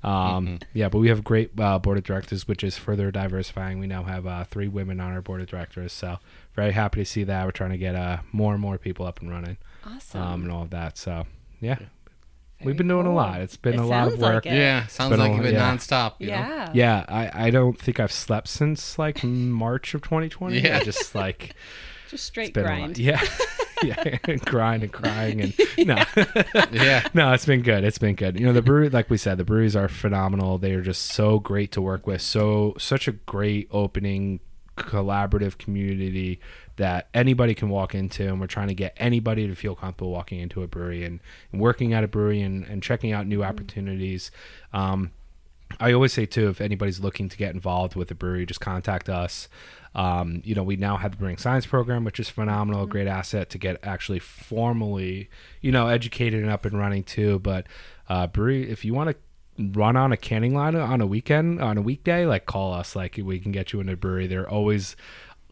[0.03, 3.87] um, yeah but we have great uh, board of directors which is further diversifying we
[3.87, 6.19] now have uh, three women on our board of directors so
[6.55, 9.19] very happy to see that we're trying to get uh, more and more people up
[9.21, 10.21] and running Awesome.
[10.21, 11.25] um, and all of that so
[11.61, 11.89] yeah Very
[12.63, 14.53] we've been doing a lot it's been It a lot of sounds like work it.
[14.53, 14.87] Yeah.
[14.87, 15.75] Sounds been like a- you've been yeah.
[15.75, 16.13] nonstop.
[16.19, 16.33] You Know?
[16.33, 16.71] yeah.
[16.73, 20.77] yeah I, I don't think i've slept since like march of 2020 Yeah.
[20.77, 21.53] I just like
[22.09, 22.75] Just straight been a lot.
[22.77, 22.97] grind.
[22.97, 23.21] yeah
[23.83, 25.53] yeah crying and crying and
[25.87, 26.03] no
[26.71, 27.07] Yeah.
[27.13, 27.83] no, it's been good.
[27.83, 28.39] It's been good.
[28.39, 30.57] You know, the brewery, like we said, the breweries are phenomenal.
[30.57, 32.21] They are just so great to work with.
[32.21, 34.39] So such a great opening,
[34.77, 36.39] collaborative community
[36.77, 38.27] that anybody can walk into.
[38.27, 41.19] And we're trying to get anybody to feel comfortable walking into a brewery and,
[41.51, 44.31] and working at a brewery and, and checking out new opportunities.
[44.73, 45.11] Um,
[45.79, 49.09] I always say too, if anybody's looking to get involved with a brewery, just contact
[49.09, 49.47] us.
[49.95, 53.07] Um, you know, we now have the Brewing Science program, which is phenomenal, a great
[53.07, 55.29] asset to get actually formally,
[55.61, 57.39] you know, educated and up and running too.
[57.39, 57.67] But
[58.09, 59.15] uh, brewery, if you want to
[59.57, 63.17] run on a canning line on a weekend, on a weekday, like call us, like
[63.23, 64.27] we can get you in a brewery.
[64.27, 64.97] They're always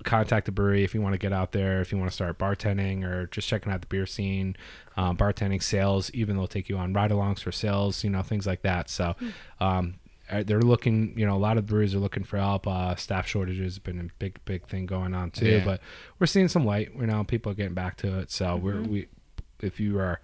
[0.04, 2.38] contact the brewery if you want to get out there, if you want to start
[2.38, 4.56] bartending or just checking out the beer scene,
[4.98, 8.46] um, bartending sales, even they'll take you on ride alongs for sales, you know, things
[8.46, 8.90] like that.
[8.90, 9.16] So,
[9.62, 10.03] um, uh,
[10.42, 12.66] they're looking, you know, a lot of breweries are looking for help.
[12.68, 15.46] Uh, staff shortages has been a big, big thing going on too.
[15.48, 15.64] Yeah.
[15.66, 15.82] But
[16.18, 16.90] we're seeing some light.
[17.00, 18.32] You know, people are getting back to it.
[18.32, 19.08] So we're we,
[19.62, 20.20] if you are,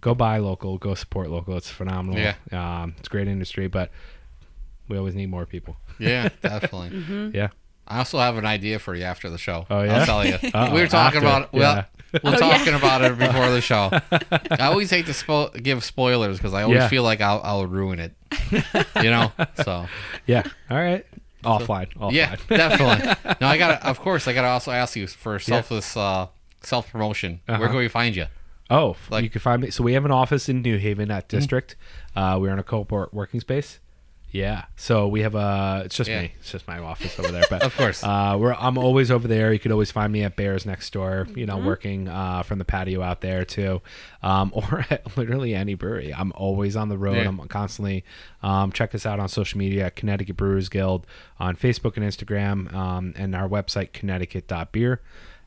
[0.00, 1.56] go buy local, go support local.
[1.56, 2.20] It's phenomenal.
[2.20, 2.34] Yeah.
[2.52, 3.90] Um, it's a great industry, but
[4.88, 5.76] we always need more people.
[5.98, 6.28] Yeah.
[6.42, 6.90] Definitely.
[6.90, 7.34] Mm-hmm.
[7.36, 7.48] Yeah.
[7.88, 9.64] I also have an idea for you after the show.
[9.70, 9.98] Oh, yeah?
[10.00, 10.34] I'll tell you.
[10.54, 12.20] Uh-oh, we were talking after, about well, yeah.
[12.24, 12.78] we're Oh, talking yeah.
[12.78, 13.90] about it before the show.
[14.50, 16.88] I always hate to spo- give spoilers because I always Yeah.
[16.88, 18.12] feel like I'll, I'll ruin it.
[19.02, 19.32] you know.
[19.64, 19.86] So
[20.26, 20.42] Yeah.
[20.70, 21.04] All right.
[21.44, 21.92] Offline.
[21.94, 22.12] Offline.
[22.12, 23.34] yeah, definitely.
[23.40, 23.80] No, I got.
[23.80, 26.26] to Of course, I got to also ask you for selfless uh,
[26.62, 27.40] self promotion.
[27.46, 27.68] Where Uh-huh.
[27.68, 28.26] can we find you?
[28.68, 29.70] Oh, Like- you can find me.
[29.70, 31.76] So we have an office in New Haven at District.
[32.16, 33.78] Uh, we're in a co-op working space.
[34.30, 34.64] Yeah.
[34.76, 35.82] So we have a.
[35.86, 36.22] It's just Yeah.
[36.22, 36.32] me.
[36.40, 37.44] It's just my office over there.
[37.48, 38.04] But Of course.
[38.04, 39.52] uh, we're I'm always over there.
[39.52, 41.26] You could always find me at Beer'd's next door.
[41.34, 43.80] You know, working uh, from the patio out there too,
[44.22, 46.12] um, or at literally any brewery.
[46.12, 47.16] I'm always on the road.
[47.16, 47.28] Yeah.
[47.28, 48.04] I'm constantly.
[48.42, 51.06] Um, check us out on social media, Connecticut Brewers Guild
[51.40, 55.00] on Facebook and Instagram, um, and our website Connecticut.beer.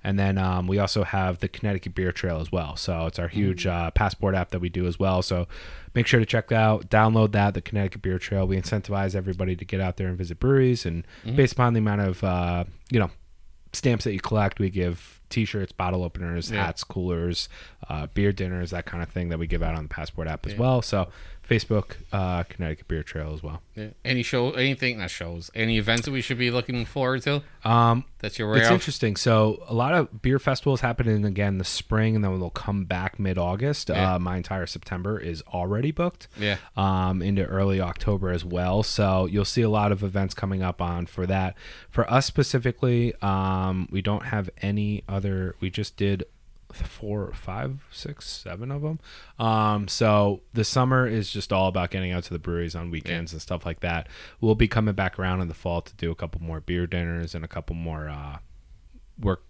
[0.04, 2.76] And then um, we also have the Connecticut Beer Trail as well.
[2.78, 5.22] So it's our huge uh, passport app that we do as well.
[5.22, 5.48] So
[5.94, 6.90] make sure to check that out.
[6.90, 8.48] Download that, the Connecticut Beer Trail.
[8.48, 10.86] We incentivize everybody to get out there and visit breweries.
[10.86, 13.12] And based upon the amount of, uh, you know,
[13.74, 16.66] stamps that you collect, we give T-shirts, bottle openers, Yeah.
[16.66, 17.50] hats, coolers,
[17.90, 20.46] uh, beer dinners, that kind of thing that we give out on the passport app
[20.46, 20.82] as well.
[20.82, 21.10] So
[21.50, 23.64] Facebook, uh, Connecticut Beer Trail as well.
[23.74, 23.88] Yeah.
[24.06, 28.06] Any show, anything that shows, any events that we should be looking forward to Um,
[28.20, 28.60] that's your way.
[28.60, 29.16] It's interesting.
[29.16, 33.18] So a lot of beer festivals happening again the spring, and then they'll come back
[33.18, 33.90] mid August.
[33.90, 34.16] Yeah.
[34.16, 36.28] Uh, my entire September is already booked.
[36.40, 36.58] Yeah.
[36.78, 38.84] Um, into early October as well.
[38.84, 41.56] So you'll see a lot of events coming up on for that.
[41.90, 45.56] For us specifically, um, we don't have any other.
[45.60, 46.26] We just did
[46.74, 49.00] four, five, six, seven of them.
[49.40, 53.34] Um, so the summer is just all about getting out to the breweries on weekends
[53.34, 54.08] and stuff like that.
[54.40, 57.34] We'll be coming back around in the fall to do a couple more beer dinners
[57.34, 58.38] and a couple more uh,
[59.20, 59.44] work.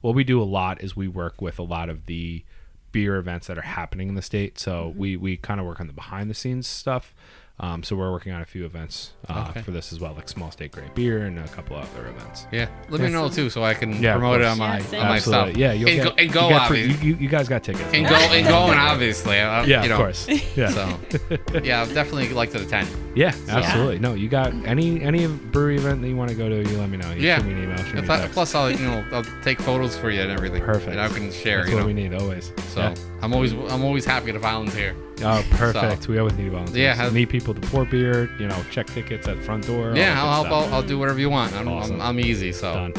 [0.00, 2.44] What we do a lot is we work with a lot of the
[2.92, 4.58] beer events that are happening in the state.
[4.58, 7.14] So we we kind of work on the behind the scenes stuff.
[7.62, 9.60] Um, so we're working on a few events uh, Okay.
[9.60, 12.46] for this as well, like small state great beer and a couple other events.
[12.50, 15.00] Yeah, let me know too, so I can Yeah, promote it on my Yeah, same.
[15.02, 15.50] on my Absolutely.
[15.52, 15.58] stuff.
[15.58, 17.62] Yeah, you'll and get, go, and go you, got free- you, you, you guys got
[17.62, 17.84] tickets.
[17.92, 19.38] and go and going obviously.
[19.40, 20.26] uh, yeah, you know, of course.
[20.56, 20.70] Yeah.
[20.70, 22.88] So yeah, I'd definitely like to attend.
[23.14, 23.98] Yeah, absolutely.
[23.98, 26.88] No, you got any any brewery event that you want to go to, you let
[26.88, 27.10] me know.
[27.12, 27.36] You Yeah.
[27.38, 29.98] shoot me an email, shoot me a Plus, plus I'll you know I'll take photos
[29.98, 30.62] for you and everything.
[30.62, 30.92] Perfect.
[30.92, 31.58] And I can share.
[31.58, 31.86] That's you what know.
[31.88, 32.52] we need always.
[32.68, 32.94] So yeah.
[33.20, 34.96] I'm always I'm always happy to volunteer.
[35.22, 36.08] Oh, perfect.
[36.08, 36.76] we always need volunteers.
[36.76, 38.30] Yeah, have- meet people to pour beer.
[38.38, 39.94] You know, check tickets at front door.
[39.96, 40.48] yeah, I'll help.
[40.68, 41.52] I'll, I'll do whatever you want.
[41.54, 41.96] I'm, Awesome.
[42.00, 42.52] I'm, I'm easy.
[42.52, 42.92] So Done.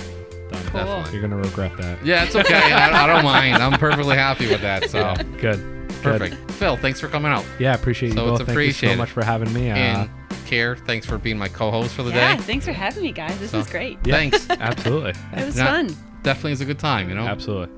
[0.51, 0.65] Done.
[0.67, 1.03] Cool.
[1.13, 2.03] You're gonna regret that.
[2.05, 2.53] yeah, it's okay.
[2.73, 3.55] I, I don't mind.
[3.63, 4.89] I'm perfectly happy with that.
[4.89, 5.41] So Yeah, good.
[5.61, 6.19] Good.
[6.19, 6.51] perfect.
[6.51, 7.45] Phil, thanks for coming out.
[7.59, 8.41] Yeah, appreciate you So both.
[8.41, 9.69] it's Thank you so much for having me.
[9.71, 10.09] Uh, and
[10.47, 12.39] Care, thanks for being my co-host for the Yeah, day.
[12.39, 13.39] Yeah, thanks for having me, guys.
[13.39, 13.97] This So- is great.
[14.03, 14.49] yeah, Thanks.
[14.49, 15.13] Absolutely.
[15.37, 15.95] It was Not- fun.
[16.23, 17.07] Definitely is a good time.
[17.07, 17.25] You know.
[17.25, 17.73] Absolutely.